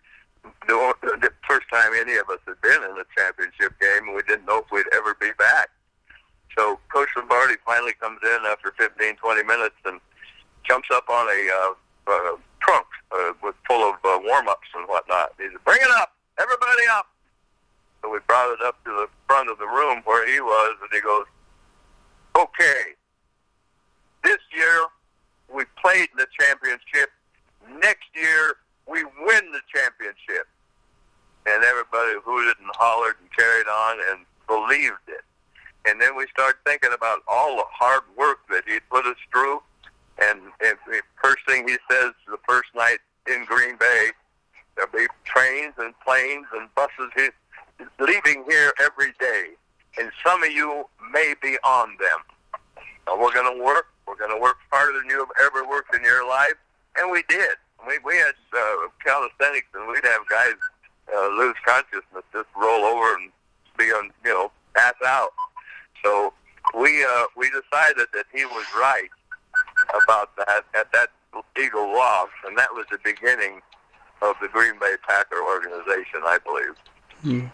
the, 0.67 0.93
the 1.21 1.31
first 1.47 1.67
time 1.71 1.91
any 1.95 2.15
of 2.17 2.29
us 2.29 2.39
had 2.47 2.59
been 2.61 2.83
in 2.83 2.97
a 2.97 3.05
championship 3.17 3.79
game, 3.79 4.07
and 4.07 4.15
we 4.15 4.23
didn't 4.23 4.45
know 4.45 4.59
if 4.59 4.71
we'd 4.71 4.85
ever 4.93 5.15
be 5.19 5.31
back. 5.37 5.69
So 6.57 6.79
Coach 6.93 7.09
Lombardi 7.17 7.55
finally 7.65 7.93
comes 7.99 8.19
in 8.23 8.39
after 8.47 8.73
15, 8.77 9.15
20 9.15 9.43
minutes 9.43 9.75
and 9.85 9.99
jumps 10.63 10.89
up 10.93 11.09
on 11.09 11.27
a 11.27 11.41
uh, 11.51 12.11
uh, 12.11 12.37
trunk 12.61 12.87
uh, 13.11 13.33
with 13.43 13.55
full 13.67 13.87
of 13.87 13.95
uh, 14.05 14.19
warm-ups 14.23 14.67
and 14.75 14.87
whatnot. 14.87 15.33
He 15.37 15.45
said, 15.51 15.63
"Bring 15.65 15.81
it 15.81 15.91
up, 15.97 16.15
everybody 16.39 16.87
up." 16.91 17.07
So 18.01 18.11
we 18.11 18.19
brought 18.27 18.53
it 18.53 18.61
up 18.63 18.83
to 18.85 18.91
the 18.91 19.07
front 19.27 19.49
of 19.49 19.57
the 19.57 19.65
room 19.65 20.01
where 20.05 20.27
he 20.31 20.39
was, 20.39 20.77
and 20.81 20.89
he 20.93 21.01
goes, 21.01 21.25
"Okay, 22.37 22.95
this 24.23 24.39
year 24.55 24.85
we 25.53 25.65
played 25.81 26.09
in 26.11 26.17
the 26.17 26.27
championship. 26.39 27.11
Next 27.81 28.07
year 28.15 28.57
we 28.87 29.03
win 29.03 29.51
the 29.51 29.61
championship." 29.73 30.47
And 31.45 31.63
everybody 31.63 32.13
hooted 32.23 32.57
and 32.59 32.71
hollered 32.75 33.15
and 33.21 33.31
carried 33.31 33.67
on 33.67 33.97
and 34.09 34.25
believed 34.47 35.07
it. 35.07 35.23
And 35.87 36.01
then 36.01 36.15
we 36.15 36.25
start 36.27 36.57
thinking 36.65 36.89
about 36.93 37.19
all 37.27 37.57
the 37.57 37.65
hard 37.69 38.01
work 38.17 38.39
that 38.49 38.63
he 38.67 38.79
put 38.89 39.05
us 39.05 39.17
through. 39.31 39.61
And 40.17 40.41
if, 40.59 40.77
if 40.87 41.03
first 41.21 41.45
thing 41.47 41.67
he 41.67 41.77
says 41.89 42.13
the 42.27 42.37
first 42.47 42.69
night 42.75 42.97
in 43.27 43.45
Green 43.45 43.77
Bay, 43.77 44.09
there'll 44.75 44.91
be 44.91 45.05
trains 45.23 45.73
and 45.77 45.93
planes 45.99 46.47
and 46.53 46.73
buses 46.73 47.11
leaving 47.99 48.43
here 48.49 48.73
every 48.79 49.13
day. 49.19 49.49
And 49.99 50.11
some 50.25 50.41
of 50.43 50.51
you 50.51 50.85
may 51.11 51.35
be 51.41 51.57
on 51.63 51.95
them. 51.99 52.83
And 53.07 53.21
we're 53.21 53.33
going 53.33 53.55
to 53.55 53.63
work. 53.63 53.87
We're 54.07 54.17
going 54.17 54.35
to 54.35 54.41
work 54.41 54.57
harder 54.71 54.99
than 54.99 55.09
you 55.09 55.19
have 55.19 55.29
ever 55.45 55.67
worked 55.67 55.93
in 55.95 56.03
your 56.03 56.27
life. 56.27 56.55
And 56.97 57.11
we 57.11 57.23
did. 57.29 57.55
We, 57.87 57.99
we 58.03 58.17
had 58.17 58.33
uh, 58.53 58.87
calisthenics, 59.03 59.67
and 59.73 59.87
we'd 59.87 60.05
have 60.05 60.27
guys 60.29 60.55
uh, 61.15 61.27
lose 61.29 61.55
consciousness, 61.65 62.23
just 62.33 62.47
roll 62.57 62.83
over 62.85 63.15
and 63.15 63.31
be 63.77 63.85
on, 63.85 64.11
you 64.23 64.33
know, 64.33 64.51
pass 64.73 64.95
out. 65.05 65.29
So 66.03 66.33
we 66.79 67.03
uh, 67.03 67.25
we 67.37 67.49
decided 67.49 68.07
that 68.13 68.25
he 68.33 68.45
was 68.45 68.65
right 68.75 69.09
about 70.03 70.35
that 70.37 70.63
at 70.73 70.91
that 70.93 71.09
Eagle 71.59 71.93
loss, 71.93 72.29
and 72.45 72.57
that 72.57 72.69
was 72.73 72.85
the 72.91 72.99
beginning 73.03 73.61
of 74.21 74.35
the 74.41 74.47
Green 74.47 74.79
Bay 74.79 74.95
Packer 75.07 75.41
organization, 75.43 76.21
I 76.23 76.37
believe. 76.43 76.75
Hmm. 77.21 77.47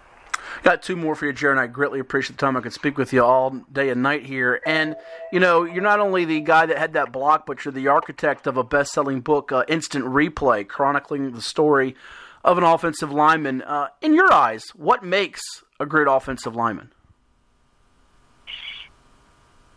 Got 0.63 0.81
two 0.81 0.95
more 0.95 1.15
for 1.15 1.25
you, 1.25 1.33
Jared, 1.33 1.57
and 1.57 1.63
I 1.63 1.67
greatly 1.67 1.99
appreciate 1.99 2.37
the 2.37 2.45
time 2.45 2.55
I 2.55 2.61
could 2.61 2.73
speak 2.73 2.97
with 2.97 3.13
you 3.13 3.23
all 3.23 3.51
day 3.71 3.89
and 3.89 4.03
night 4.03 4.25
here. 4.25 4.61
And, 4.65 4.95
you 5.31 5.39
know, 5.39 5.63
you're 5.63 5.83
not 5.83 5.99
only 5.99 6.25
the 6.25 6.39
guy 6.41 6.65
that 6.65 6.77
had 6.77 6.93
that 6.93 7.11
block, 7.11 7.45
but 7.45 7.63
you're 7.63 7.71
the 7.71 7.87
architect 7.87 8.47
of 8.47 8.57
a 8.57 8.63
best 8.63 8.91
selling 8.93 9.21
book, 9.21 9.51
uh, 9.51 9.63
Instant 9.67 10.05
Replay, 10.05 10.67
chronicling 10.67 11.31
the 11.31 11.41
story 11.41 11.95
of 12.43 12.57
an 12.57 12.63
offensive 12.63 13.11
lineman. 13.11 13.61
Uh, 13.61 13.87
in 14.01 14.13
your 14.13 14.31
eyes, 14.31 14.63
what 14.75 15.03
makes 15.03 15.41
a 15.79 15.85
great 15.85 16.07
offensive 16.07 16.55
lineman? 16.55 16.91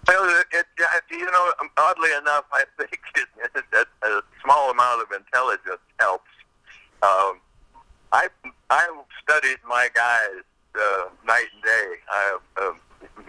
Well, 0.06 0.40
it, 0.40 0.46
it, 0.52 0.66
you 1.10 1.30
know, 1.30 1.52
oddly 1.78 2.10
enough, 2.12 2.44
I 2.52 2.64
think 2.78 3.00
it, 3.16 3.28
it, 3.72 3.88
a 4.02 4.20
small 4.42 4.70
amount 4.70 5.02
of 5.02 5.08
intelligence 5.12 5.80
helps. 5.98 6.28
Um, 7.02 7.40
I 8.12 8.28
I 8.70 8.88
studied 9.22 9.58
my 9.68 9.88
guys 9.94 10.42
uh, 10.76 11.08
night 11.26 11.46
and 11.52 11.62
day. 11.62 11.88
I, 12.10 12.38
uh, 12.58 12.72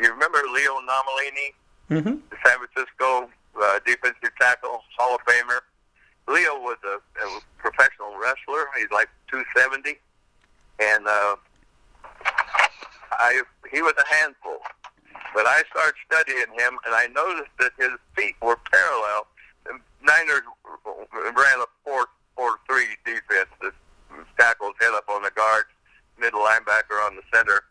you 0.02 0.12
remember 0.12 0.40
Leo 0.54 0.80
Nomellini, 0.82 1.54
mm-hmm. 1.90 2.20
the 2.30 2.38
San 2.46 2.58
Francisco 2.58 3.30
uh, 3.62 3.80
defensive 3.86 4.32
tackle, 4.40 4.82
Hall 4.98 5.16
of 5.16 5.22
Famer. 5.26 5.60
Leo 6.28 6.60
was 6.60 6.78
a, 6.84 6.98
a 6.98 7.40
professional 7.58 8.18
wrestler. 8.20 8.66
He's 8.78 8.90
like 8.92 9.10
270, 9.30 10.00
and 10.80 11.08
uh, 11.08 11.36
I 13.12 13.44
he 13.72 13.82
was 13.82 13.94
a 13.98 14.16
handful. 14.16 14.58
But 15.34 15.46
I 15.46 15.64
started 15.70 15.96
studying 16.10 16.48
him, 16.58 16.80
and 16.86 16.96
I 16.96 17.08
noticed 17.08 17.52
that 17.60 17.72
his 17.78 17.92
feet 18.16 18.36
were 18.42 18.58
parallel. 18.72 19.28
The 19.66 19.80
Niners 20.04 20.42
ran 21.14 21.60
a 21.60 21.68
four 21.84 22.08
four 22.36 22.60
three 22.68 22.98
defense 23.06 23.50
that 23.62 23.74
tackles 24.40 24.74
head 24.80 24.94
up 24.94 25.08
on 25.10 25.24
the 25.24 25.32
guard, 25.32 25.66
middle 26.20 26.42
linebacker 26.42 27.00
on 27.06 27.16
the 27.16 27.24
center. 27.34 27.64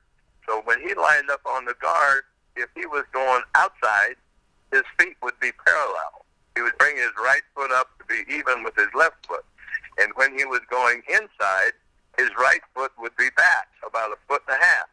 So 0.47 0.63
when 0.65 0.81
he 0.81 0.95
lined 0.95 1.31
up 1.31 1.41
on 1.47 1.65
the 1.65 1.75
guard, 1.81 2.23
if 2.57 2.69
he 2.75 2.87
was 2.87 3.05
going 3.13 3.43
outside, 3.55 4.17
his 4.71 4.83
feet 4.99 5.17
would 5.23 5.39
be 5.41 5.53
parallel. 5.65 6.25
He 6.57 6.63
would 6.63 6.77
bring 6.79 6.97
his 6.97 7.11
right 7.23 7.43
foot 7.55 7.71
up 7.73 7.89
to 7.99 8.05
be 8.07 8.23
even 8.33 8.63
with 8.63 8.77
his 8.77 8.89
left 8.95 9.27
foot. 9.27 9.45
And 9.99 10.13
when 10.17 10.37
he 10.39 10.45
was 10.45 10.61
going 10.71 11.03
inside, 11.09 11.73
his 12.19 12.31
right 12.39 12.61
foot 12.75 12.93
would 12.99 13.17
be 13.17 13.31
back 13.37 13.69
about 13.87 14.11
a 14.13 14.17
foot 14.29 14.43
and 14.49 14.57
a 14.61 14.65
half 14.65 14.87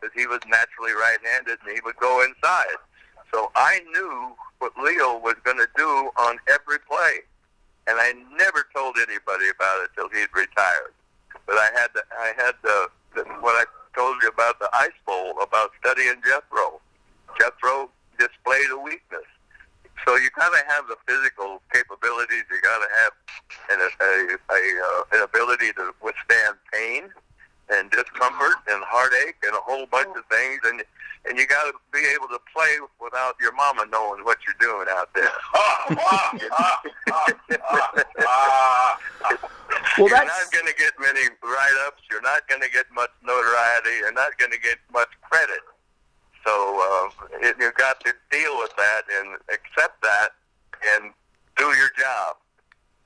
because 0.00 0.12
he 0.18 0.26
was 0.26 0.40
naturally 0.48 0.92
right-handed 0.92 1.58
and 1.64 1.74
he 1.74 1.80
would 1.84 1.96
go 1.96 2.22
inside. 2.22 2.76
So 3.32 3.50
I 3.56 3.80
knew 3.92 4.34
what 4.58 4.72
Leo 4.78 5.18
was 5.18 5.34
going 5.44 5.58
to 5.58 5.68
do 5.76 6.10
on 6.16 6.38
every 6.48 6.78
play, 6.78 7.20
and 7.86 7.98
I 7.98 8.14
never 8.36 8.66
told 8.74 8.96
anybody 8.96 9.48
about 9.50 9.82
it 9.82 9.90
till 9.94 10.08
he'd 10.10 10.30
retired. 10.34 10.94
But 11.46 11.56
I 11.56 11.70
had 11.74 11.88
the, 11.94 12.02
I 12.18 12.32
had 12.36 12.54
the, 12.62 12.88
the 13.14 13.24
what 13.40 13.54
I 13.54 13.64
told 13.96 14.22
you 14.22 14.23
about 14.34 14.58
the 14.58 14.68
Ice 14.74 14.98
Bowl 15.06 15.34
about 15.40 15.70
studying 15.80 16.20
Jethro. 16.26 16.80
Jethro 17.38 17.88
displayed 18.18 18.70
a 18.72 18.78
weakness. 18.78 19.26
So 20.04 20.16
you 20.16 20.28
got 20.36 20.50
to 20.50 20.62
have 20.68 20.84
the 20.86 20.96
physical 21.06 21.62
capabilities. 21.72 22.44
You 22.50 22.60
got 22.60 22.78
to 22.78 22.88
have 23.02 23.12
and 23.70 23.80
a, 23.80 23.88
a, 24.02 24.36
a, 24.50 24.62
uh, 24.82 25.16
an 25.16 25.22
ability 25.22 25.72
to 25.72 25.94
withstand 26.02 26.56
pain 26.72 27.08
and 27.70 27.90
discomfort 27.90 28.56
and 28.68 28.82
heartache 28.84 29.36
and 29.42 29.54
a 29.54 29.60
whole 29.60 29.86
bunch 29.86 30.14
of 30.16 30.24
things. 30.26 30.60
And 30.64 30.82
and 31.26 31.38
you 31.38 31.46
got 31.46 31.64
to 31.64 31.72
be 31.92 32.04
able 32.14 32.28
to 32.28 32.38
play 32.52 32.76
without 33.00 33.34
your 33.40 33.52
mama 33.54 33.86
knowing 33.90 34.24
what 34.24 34.38
you're 34.44 34.56
doing 34.60 34.86
out 34.90 35.12
there. 35.14 35.30
Ah, 35.56 36.36
ah, 36.50 36.74
ah, 38.26 38.98
well, 39.98 40.08
you're 40.08 40.24
not 40.24 40.50
going 40.50 40.66
to 40.66 40.74
get 40.74 40.92
many 40.98 41.28
write-ups. 41.42 42.02
You're 42.10 42.22
not 42.22 42.48
going 42.48 42.62
to 42.62 42.70
get 42.70 42.86
much 42.94 43.10
notoriety. 43.22 44.00
You're 44.00 44.12
not 44.12 44.36
going 44.38 44.50
to 44.50 44.58
get 44.58 44.78
much 44.92 45.08
credit. 45.22 45.60
So 46.44 46.50
uh, 46.50 47.26
it, 47.40 47.56
you've 47.60 47.74
got 47.74 48.00
to 48.04 48.12
deal 48.30 48.58
with 48.58 48.74
that 48.76 49.02
and 49.18 49.36
accept 49.48 50.02
that 50.02 50.30
and 50.94 51.12
do 51.56 51.64
your 51.64 51.90
job. 51.98 52.36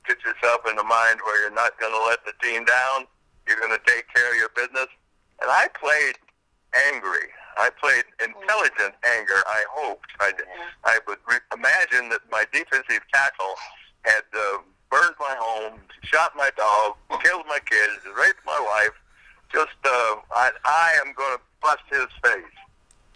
Get 0.07 0.19
yourself 0.25 0.63
in 0.71 0.79
a 0.79 0.85
mind 0.85 1.21
where 1.25 1.43
you're 1.43 1.55
not 1.55 1.79
going 1.79 1.93
to 1.93 2.05
let 2.07 2.25
the 2.25 2.33
team 2.43 2.65
down. 2.65 3.07
You're 3.47 3.59
going 3.59 3.77
to 3.77 3.85
take 3.87 4.07
care 4.15 4.31
of 4.31 4.37
your 4.37 4.51
business. 4.57 4.89
And 5.43 5.51
I 5.51 5.69
played 5.79 6.17
angry. 6.93 7.29
I 7.59 7.71
played 7.71 8.05
intelligent 8.23 8.95
anger. 9.03 9.43
I 9.47 9.65
hoped. 9.71 10.11
I, 10.21 10.33
I 10.85 10.99
would 11.09 11.19
re- 11.29 11.43
imagine 11.53 12.09
that 12.11 12.21
my 12.31 12.45
defensive 12.53 13.03
tackle 13.13 13.55
had 14.05 14.23
uh, 14.33 14.59
burned 14.91 15.19
my 15.19 15.35
home, 15.37 15.81
shot 16.03 16.33
my 16.37 16.51
dog, 16.57 16.95
killed 17.23 17.45
my 17.49 17.59
kids, 17.59 17.99
raped 18.17 18.47
my 18.47 18.59
wife. 18.59 18.95
Just, 19.53 19.75
uh, 19.85 20.23
I, 20.31 20.51
I 20.65 20.99
am 21.05 21.13
going 21.15 21.37
to 21.37 21.43
bust 21.61 21.83
his 21.91 22.07
face. 22.23 22.55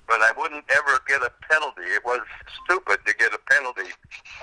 But 0.09 0.21
I 0.21 0.33
wouldn't 0.37 0.65
ever 0.75 0.99
get 1.07 1.23
a 1.23 1.31
penalty. 1.49 1.83
It 1.83 2.05
was 2.05 2.21
stupid 2.65 2.99
to 3.07 3.15
get 3.15 3.33
a 3.33 3.39
penalty 3.49 3.95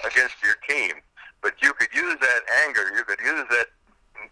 against 0.08 0.36
your 0.42 0.56
team. 0.68 0.94
But 1.42 1.56
you 1.62 1.74
could 1.74 1.94
use 1.94 2.16
that 2.22 2.42
anger. 2.66 2.92
You 2.96 3.04
could 3.04 3.20
use 3.20 3.46
that 3.52 3.68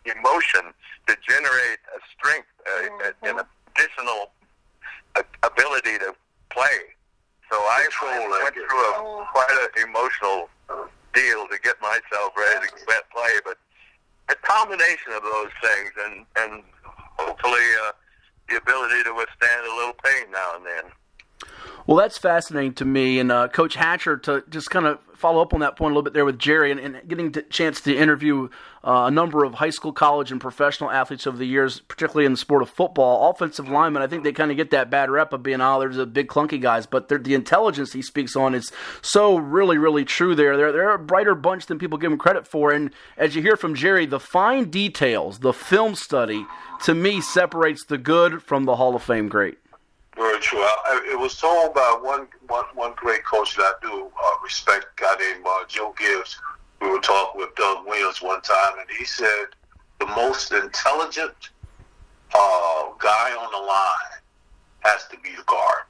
emotion 0.06 0.72
to 1.08 1.18
generate 1.28 1.80
a 1.92 2.00
strength, 2.16 2.48
uh, 2.66 3.12
an 3.24 3.44
additional 3.76 4.32
ability 5.44 5.98
to 6.00 6.14
play. 6.50 6.80
So 7.50 7.56
I 7.56 7.88
went 8.44 8.57
through 8.68 8.80
a 8.80 8.94
oh. 8.98 9.28
quite 9.32 9.48
an 9.50 9.90
emotional 9.90 10.50
deal 11.14 11.48
to 11.48 11.58
get 11.64 11.80
myself 11.82 12.36
ready 12.38 12.68
to 12.68 13.02
play. 13.14 13.34
But 13.44 13.58
a 14.30 14.36
combination 14.36 15.14
of 15.14 15.24
those 15.24 15.52
things, 15.62 15.92
and 16.06 16.26
and 16.38 16.64
hopefully 17.18 17.66
uh, 17.88 17.92
the 18.50 18.58
ability 18.58 19.04
to 19.04 19.14
withstand 19.14 19.66
a 19.66 19.76
little 19.76 19.96
pain 20.04 20.32
now 20.32 20.56
and 20.56 20.66
then. 20.66 20.92
Well, 21.86 21.97
that's 22.08 22.18
fascinating 22.18 22.74
to 22.74 22.86
me. 22.86 23.20
And 23.20 23.30
uh, 23.34 23.50
Coach 23.50 23.76
Hatcher, 23.76 24.16
to 24.16 24.42
just 24.50 24.70
kind 24.70 24.86
of 24.86 24.98
follow 25.14 25.42
up 25.42 25.54
on 25.54 25.60
that 25.60 25.76
point 25.76 25.92
a 25.92 25.94
little 25.94 26.04
bit 26.04 26.14
there 26.14 26.24
with 26.24 26.40
Jerry 26.40 26.72
and, 26.72 26.80
and 26.80 27.02
getting 27.06 27.36
a 27.36 27.42
chance 27.42 27.82
to 27.82 27.94
interview 27.94 28.48
uh, 28.86 29.08
a 29.08 29.12
number 29.12 29.44
of 29.44 29.56
high 29.56 29.72
school, 29.72 29.92
college, 29.92 30.32
and 30.32 30.40
professional 30.40 30.90
athletes 30.90 31.28
over 31.28 31.36
the 31.36 31.46
years, 31.46 31.82
particularly 31.82 32.26
in 32.26 32.32
the 32.32 32.38
sport 32.38 32.62
of 32.62 32.70
football. 32.70 33.30
Offensive 33.30 33.68
linemen, 33.68 34.02
I 34.02 34.08
think 34.08 34.24
they 34.24 34.32
kind 34.32 34.52
of 34.52 34.58
get 34.58 34.72
that 34.72 34.90
bad 34.90 35.10
rep 35.10 35.34
of 35.34 35.44
being, 35.44 35.60
oh, 35.60 35.82
there's 35.82 35.98
a 35.98 36.06
big 36.06 36.30
clunky 36.30 36.62
guys, 36.62 36.86
but 36.86 37.10
the 37.10 37.34
intelligence 37.34 37.92
he 37.92 38.02
speaks 38.02 38.38
on 38.38 38.56
is 38.56 38.72
so 39.02 39.36
really, 39.36 39.78
really 39.78 40.06
true 40.06 40.34
there. 40.34 40.56
They're, 40.56 40.72
they're 40.72 40.94
a 40.94 41.00
brighter 41.00 41.36
bunch 41.36 41.66
than 41.66 41.78
people 41.78 41.98
give 41.98 42.10
them 42.10 42.18
credit 42.18 42.48
for. 42.48 42.72
And 42.72 42.92
as 43.18 43.36
you 43.36 43.42
hear 43.42 43.58
from 43.58 43.76
Jerry, 43.76 44.06
the 44.06 44.22
fine 44.22 44.70
details, 44.70 45.40
the 45.40 45.52
film 45.52 45.96
study, 45.96 46.46
to 46.86 46.96
me, 46.96 47.20
separates 47.20 47.84
the 47.84 47.98
good 47.98 48.42
from 48.42 48.64
the 48.64 48.78
Hall 48.78 48.96
of 48.96 49.04
Fame 49.04 49.28
great. 49.28 49.58
Very 50.18 50.40
true. 50.40 50.60
I, 50.60 51.08
it 51.12 51.20
was 51.20 51.38
told 51.38 51.76
by 51.76 52.00
one, 52.02 52.28
one, 52.48 52.66
one 52.74 52.94
great 52.96 53.24
coach 53.24 53.56
that 53.56 53.64
I 53.64 53.74
do 53.86 54.08
uh, 54.08 54.32
respect, 54.44 54.88
guy 54.96 55.16
named 55.20 55.46
uh, 55.48 55.64
Joe 55.68 55.94
Gibbs. 55.96 56.42
We 56.82 56.90
were 56.90 57.00
talking 57.00 57.40
with 57.40 57.56
Doug 57.56 57.86
Williams 57.86 58.20
one 58.20 58.42
time, 58.42 58.80
and 58.80 58.90
he 58.98 59.06
said 59.06 59.46
the 60.00 60.08
most 60.08 60.52
intelligent 60.52 61.50
uh, 62.34 62.84
guy 62.98 63.32
on 63.38 63.52
the 63.52 63.66
line 63.68 64.22
has 64.80 65.08
to 65.10 65.18
be 65.20 65.36
the 65.36 65.44
guard. 65.44 65.84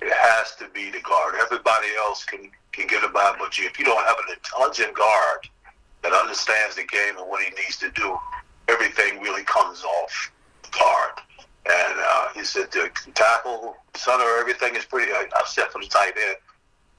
It 0.00 0.12
has 0.12 0.56
to 0.56 0.68
be 0.74 0.90
the 0.90 1.00
guard. 1.00 1.36
Everybody 1.40 1.88
else 1.96 2.24
can, 2.24 2.50
can 2.72 2.88
get 2.88 3.00
by, 3.12 3.36
but 3.38 3.56
you, 3.56 3.66
if 3.66 3.78
you 3.78 3.84
don't 3.84 4.04
have 4.04 4.16
an 4.28 4.34
intelligent 4.34 4.96
guard 4.96 5.48
that 6.02 6.12
understands 6.12 6.74
the 6.74 6.84
game 6.84 7.16
and 7.18 7.28
what 7.28 7.42
he 7.42 7.50
needs 7.50 7.78
to 7.78 7.90
do, 7.92 8.18
everything 8.68 9.20
really 9.20 9.44
comes 9.44 9.84
off 9.84 10.32
the 10.62 10.70
card. 10.70 11.20
And 11.66 11.94
uh, 11.98 12.28
he 12.34 12.44
said 12.44 12.70
the 12.72 12.90
tackle, 13.14 13.76
center, 13.94 14.38
everything 14.38 14.76
is 14.76 14.84
pretty. 14.84 15.10
I've 15.12 15.48
said 15.48 15.68
for 15.68 15.80
the 15.80 15.88
tight 15.88 16.12
end, 16.16 16.36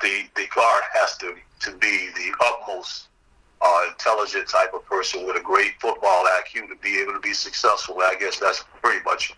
the 0.02 0.24
the 0.36 0.48
guard 0.54 0.84
has 0.94 1.18
to 1.18 1.36
to 1.62 1.72
be 1.78 2.10
the 2.16 2.34
utmost 2.44 3.08
uh, 3.62 3.82
intelligent 3.90 4.48
type 4.48 4.74
of 4.74 4.86
person 4.86 5.26
with 5.26 5.38
a 5.38 5.42
great 5.42 5.74
football 5.80 6.26
IQ 6.26 6.68
to 6.70 6.76
be 6.82 7.00
able 7.00 7.14
to 7.14 7.20
be 7.20 7.34
successful. 7.34 7.98
I 8.00 8.16
guess 8.20 8.40
that's 8.40 8.64
pretty 8.82 9.04
much 9.06 9.34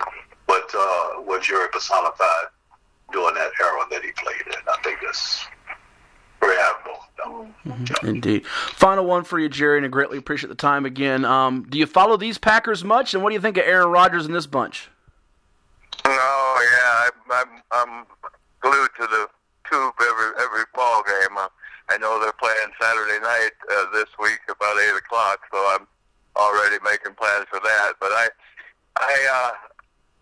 what 0.45 0.69
uh, 0.73 1.21
what 1.21 1.43
Jerry 1.43 1.67
personified 1.71 2.47
during 3.11 3.35
that 3.35 3.51
era 3.61 3.81
that 3.91 4.03
he 4.03 4.11
played 4.11 4.47
in. 4.47 4.53
I 4.53 4.77
think 4.83 4.99
that's 5.03 5.45
very 6.39 6.57
admirable. 6.57 7.53
Mm-hmm. 7.65 8.07
Indeed. 8.07 8.45
Final 8.45 9.05
one 9.05 9.23
for 9.23 9.39
you, 9.39 9.49
Jerry, 9.49 9.77
and 9.77 9.85
I 9.85 9.89
greatly 9.89 10.17
appreciate 10.17 10.49
the 10.49 10.55
time 10.55 10.85
again. 10.85 11.25
Um, 11.25 11.65
do 11.67 11.77
you 11.77 11.85
follow 11.85 12.15
these 12.15 12.37
Packers 12.37 12.83
much, 12.83 13.13
and 13.13 13.23
what 13.23 13.29
do 13.29 13.35
you 13.35 13.41
think 13.41 13.57
of 13.57 13.63
Aaron 13.65 13.89
Rodgers 13.89 14.25
in 14.25 14.33
this 14.33 14.45
bunch? 14.45 14.89
Oh 16.07 16.57
yeah, 16.71 17.09
I'm 17.09 17.17
I'm, 17.31 17.51
I'm 17.71 18.05
glued 18.61 18.89
to 18.99 19.07
the 19.07 19.27
tube 19.69 19.93
every 19.99 20.31
every 20.39 20.63
ball 20.73 21.03
game. 21.03 21.37
Uh, 21.37 21.49
I 21.89 21.97
know 21.97 22.19
they're 22.19 22.33
playing 22.33 22.71
Saturday 22.79 23.19
night 23.21 23.55
uh, 23.71 23.85
this 23.93 24.09
week 24.19 24.39
about 24.49 24.77
eight 24.79 24.97
o'clock, 24.97 25.39
so 25.51 25.57
I'm 25.75 25.87
already 26.35 26.77
making 26.83 27.15
plans 27.15 27.45
for 27.49 27.59
that. 27.59 27.93
But 27.99 28.11
I 28.11 28.27
I 28.97 29.15
uh, 29.31 29.51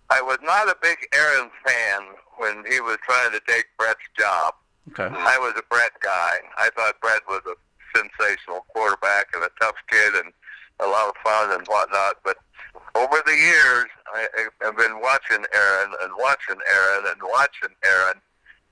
I 0.09 0.21
was 0.21 0.37
not 0.41 0.69
a 0.69 0.75
big 0.81 0.97
Aaron 1.13 1.49
fan 1.65 2.01
when 2.37 2.63
he 2.69 2.79
was 2.81 2.97
trying 3.03 3.31
to 3.31 3.41
take 3.47 3.65
Brett's 3.77 4.05
job. 4.17 4.53
Okay. 4.91 5.09
I 5.09 5.37
was 5.39 5.53
a 5.57 5.63
Brett 5.69 5.93
guy. 6.01 6.37
I 6.57 6.69
thought 6.75 7.01
Brett 7.01 7.21
was 7.27 7.41
a 7.47 7.55
sensational 7.97 8.65
quarterback 8.69 9.27
and 9.33 9.43
a 9.43 9.49
tough 9.59 9.75
kid 9.89 10.13
and 10.13 10.31
a 10.79 10.85
lot 10.85 11.09
of 11.09 11.15
fun 11.23 11.57
and 11.57 11.65
whatnot. 11.67 12.17
But 12.23 12.37
over 12.95 13.21
the 13.25 13.35
years, 13.35 13.85
I, 14.13 14.27
have 14.61 14.77
been 14.77 15.01
watching 15.01 15.43
Aaron 15.53 15.91
and 16.01 16.11
watching 16.17 16.55
Aaron 16.71 17.05
and 17.11 17.21
watching 17.21 17.75
Aaron, 17.83 18.21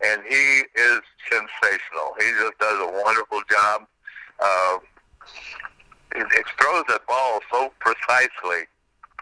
and 0.04 0.22
he 0.28 0.64
is 0.80 1.02
sensational. 1.30 2.16
He 2.20 2.32
just 2.40 2.58
does 2.60 2.80
a 2.80 3.02
wonderful 3.04 3.42
job. 3.50 3.88
Uh, 4.40 4.78
it, 6.16 6.28
it 6.32 6.46
throws 6.60 6.86
that 6.88 7.06
ball 7.08 7.40
so 7.52 7.74
precisely, 7.80 8.68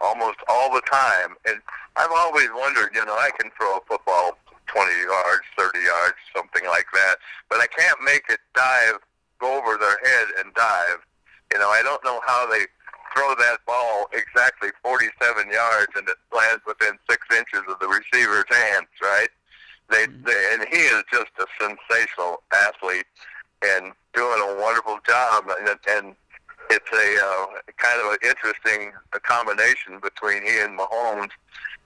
almost 0.00 0.38
all 0.48 0.72
the 0.72 0.82
time. 0.82 1.34
And 1.46 1.60
I've 1.96 2.12
always 2.14 2.48
wondered, 2.54 2.90
you 2.94 3.04
know, 3.04 3.14
I 3.14 3.30
can 3.38 3.50
throw 3.58 3.78
a 3.78 3.80
football 3.88 4.38
20 4.66 4.90
yards, 5.02 5.44
30 5.58 5.78
yards, 5.80 6.16
something 6.34 6.64
like 6.66 6.86
that, 6.94 7.16
but 7.50 7.60
I 7.60 7.66
can't 7.66 7.98
make 8.04 8.24
it 8.30 8.40
dive, 8.54 8.98
go 9.40 9.58
over 9.58 9.76
their 9.76 9.98
head 10.04 10.28
and 10.38 10.54
dive. 10.54 11.04
You 11.52 11.58
know, 11.58 11.68
I 11.68 11.82
don't 11.82 12.02
know 12.04 12.20
how 12.26 12.48
they 12.50 12.64
throw 13.14 13.34
that 13.34 13.58
ball 13.66 14.06
exactly 14.12 14.70
47 14.82 15.50
yards 15.50 15.92
and 15.96 16.08
it 16.08 16.16
lands 16.34 16.62
within 16.66 16.98
six 17.08 17.26
inches 17.36 17.62
of 17.68 17.78
the 17.78 17.88
receiver's 17.88 18.44
hands, 18.50 18.88
right? 19.02 19.28
They, 19.90 20.06
mm-hmm. 20.06 20.24
they 20.24 20.50
and 20.52 20.66
he 20.68 20.82
is 20.88 21.04
just 21.12 21.30
a 21.38 21.46
sensational 21.60 22.42
athlete 22.52 23.06
and 23.62 23.92
doing 24.14 24.40
a 24.40 24.60
wonderful 24.60 24.98
job. 25.06 25.44
And, 25.48 25.78
and 25.88 26.16
it's 26.70 26.90
a 26.92 27.08
uh, 27.24 27.46
kind 27.76 28.00
of 28.00 28.12
an 28.12 28.18
interesting 28.22 28.92
combination 29.22 30.00
between 30.00 30.42
he 30.42 30.58
and 30.60 30.78
Mahomes 30.78 31.30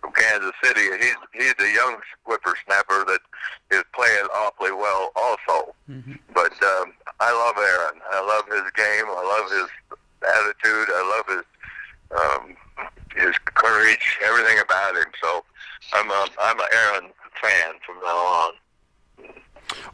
from 0.01 0.13
Kansas 0.13 0.53
City. 0.63 0.83
He's 1.01 1.17
he's 1.33 1.55
a 1.59 1.73
young 1.73 1.99
whippersnapper 2.25 3.05
that 3.07 3.21
is 3.71 3.83
playing 3.93 4.27
awfully 4.35 4.73
well, 4.73 5.11
also. 5.17 5.75
Mm-hmm. 5.91 6.15
But 6.35 6.53
um, 6.63 6.93
I 7.21 7.33
love 7.33 7.57
Aaron. 7.59 8.01
I 8.13 8.21
love 8.21 8.47
his 8.47 8.71
game. 8.73 9.07
I 9.09 9.25
love 9.27 9.51
his 9.51 9.99
attitude. 10.23 10.89
I 10.95 11.03
love 11.17 11.37
his 11.37 11.47
um, 12.19 12.57
his 13.17 13.37
courage, 13.55 14.16
everything 14.27 14.59
about 14.59 14.97
him. 14.97 15.07
So 15.23 15.45
I'm 15.95 16.11
a 16.11 16.27
I'm 16.41 16.59
an 16.59 16.67
Aaron 16.73 17.11
fan 17.41 17.75
from 17.85 17.97
now 18.03 18.17
on. 18.17 18.53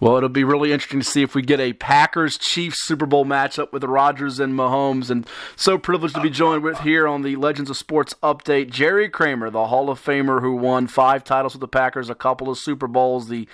Well, 0.01 0.17
it'll 0.17 0.29
be 0.29 0.45
really 0.45 0.73
interesting 0.73 1.01
to 1.01 1.07
see 1.07 1.23
if 1.23 1.35
we 1.35 1.43
get 1.43 1.61
a 1.61 1.73
Packers 1.73 2.37
Chiefs 2.37 2.85
Super 2.85 3.07
Bowl 3.07 3.25
matchup 3.25 3.73
with 3.73 3.85
Rodgers 3.85 4.41
and 4.41 4.55
Mahomes. 4.55 5.11
And 5.11 5.27
so 5.57 5.79
privileged 5.79 6.15
to 6.17 6.21
be 6.21 6.31
joined 6.31 6.63
with 6.63 6.81
here 6.81 7.07
on 7.07 7.23
the 7.23 7.37
Legends 7.37 7.71
of 7.71 7.77
Sports 7.77 8.15
update, 8.23 8.71
Jerry 8.71 9.09
Kramer, 9.09 9.49
the 9.49 9.69
Hall 9.69 9.91
of 9.91 10.03
Famer 10.05 10.41
who 10.41 10.57
won 10.57 10.89
five 10.89 11.25
titles 11.25 11.55
with 11.55 11.61
the 11.61 11.69
Packers, 11.69 12.11
a 12.11 12.15
couple 12.15 12.51
of 12.51 12.59
Super 12.59 12.87
Bowls, 12.87 13.29
the 13.29 13.49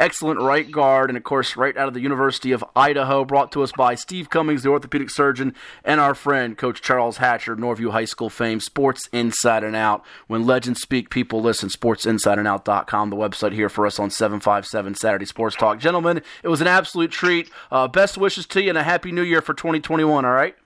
excellent 0.00 0.40
right 0.40 0.68
guard, 0.68 1.10
and 1.10 1.16
of 1.16 1.22
course, 1.22 1.56
right 1.56 1.76
out 1.76 1.86
of 1.86 1.94
the 1.94 2.00
University 2.00 2.50
of 2.50 2.64
Idaho, 2.74 3.24
brought 3.24 3.52
to 3.52 3.62
us 3.62 3.70
by 3.70 3.94
Steve 3.94 4.30
Cummings, 4.30 4.64
the 4.64 4.70
orthopedic 4.70 5.10
surgeon, 5.10 5.54
and 5.84 6.00
our 6.00 6.14
friend, 6.14 6.58
Coach 6.58 6.82
Charles 6.82 7.18
Hatcher, 7.18 7.54
Norview 7.54 7.90
High 7.92 8.06
School 8.06 8.30
fame, 8.30 8.58
Sports 8.58 9.08
Inside 9.12 9.62
and 9.62 9.76
Out. 9.76 10.04
When 10.26 10.44
legends 10.46 10.80
speak, 10.80 11.10
people 11.10 11.40
listen. 11.40 11.68
SportsInsideAndOut.com, 11.68 13.10
the 13.10 13.16
website 13.16 13.52
here 13.52 13.68
for 13.68 13.86
us 13.86 14.00
on 14.00 14.10
757 14.10 14.94
Saturday 14.96 15.26
Sports 15.26 15.54
Talk. 15.56 15.78
Gentlemen, 15.78 16.22
it 16.42 16.48
was 16.48 16.60
an 16.60 16.66
absolute 16.66 17.10
treat. 17.12 17.50
Uh, 17.70 17.86
best 17.86 18.16
wishes 18.18 18.46
to 18.46 18.62
you 18.62 18.70
and 18.70 18.78
a 18.78 18.82
happy 18.82 19.12
new 19.12 19.22
year 19.22 19.42
for 19.42 19.54
2021, 19.54 20.24
all 20.24 20.32
right? 20.32 20.56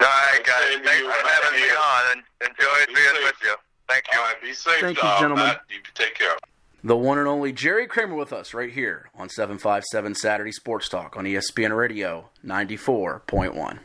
All 0.00 0.06
right, 0.06 0.42
guys. 0.44 0.78
Thanks 0.84 1.02
for 1.02 1.28
having 1.28 1.60
me 1.60 1.68
on. 1.70 2.22
Enjoy 2.40 2.86
Be 2.86 2.94
being 2.94 3.06
safe. 3.14 3.24
with 3.24 3.34
you. 3.42 3.54
Thank 3.88 4.04
you. 4.12 4.18
All 4.18 4.24
right, 4.26 4.42
be 4.42 4.52
safe, 4.52 4.80
Thank 4.80 4.96
you, 4.96 5.02
dog. 5.02 5.20
gentlemen. 5.20 5.46
Matt, 5.46 5.62
you 5.68 5.78
take 5.94 6.14
care. 6.14 6.36
The 6.84 6.96
one 6.96 7.18
and 7.18 7.26
only 7.26 7.52
Jerry 7.52 7.88
Kramer 7.88 8.14
with 8.14 8.32
us 8.32 8.54
right 8.54 8.70
here 8.70 9.10
on 9.16 9.26
E 9.26 9.30
757 9.30 10.14
Saturday 10.14 10.52
Sports 10.52 10.88
Talk 10.88 11.16
on 11.16 11.24
ESPN 11.24 11.76
Radio 11.76 12.30
94.1. 12.44 13.80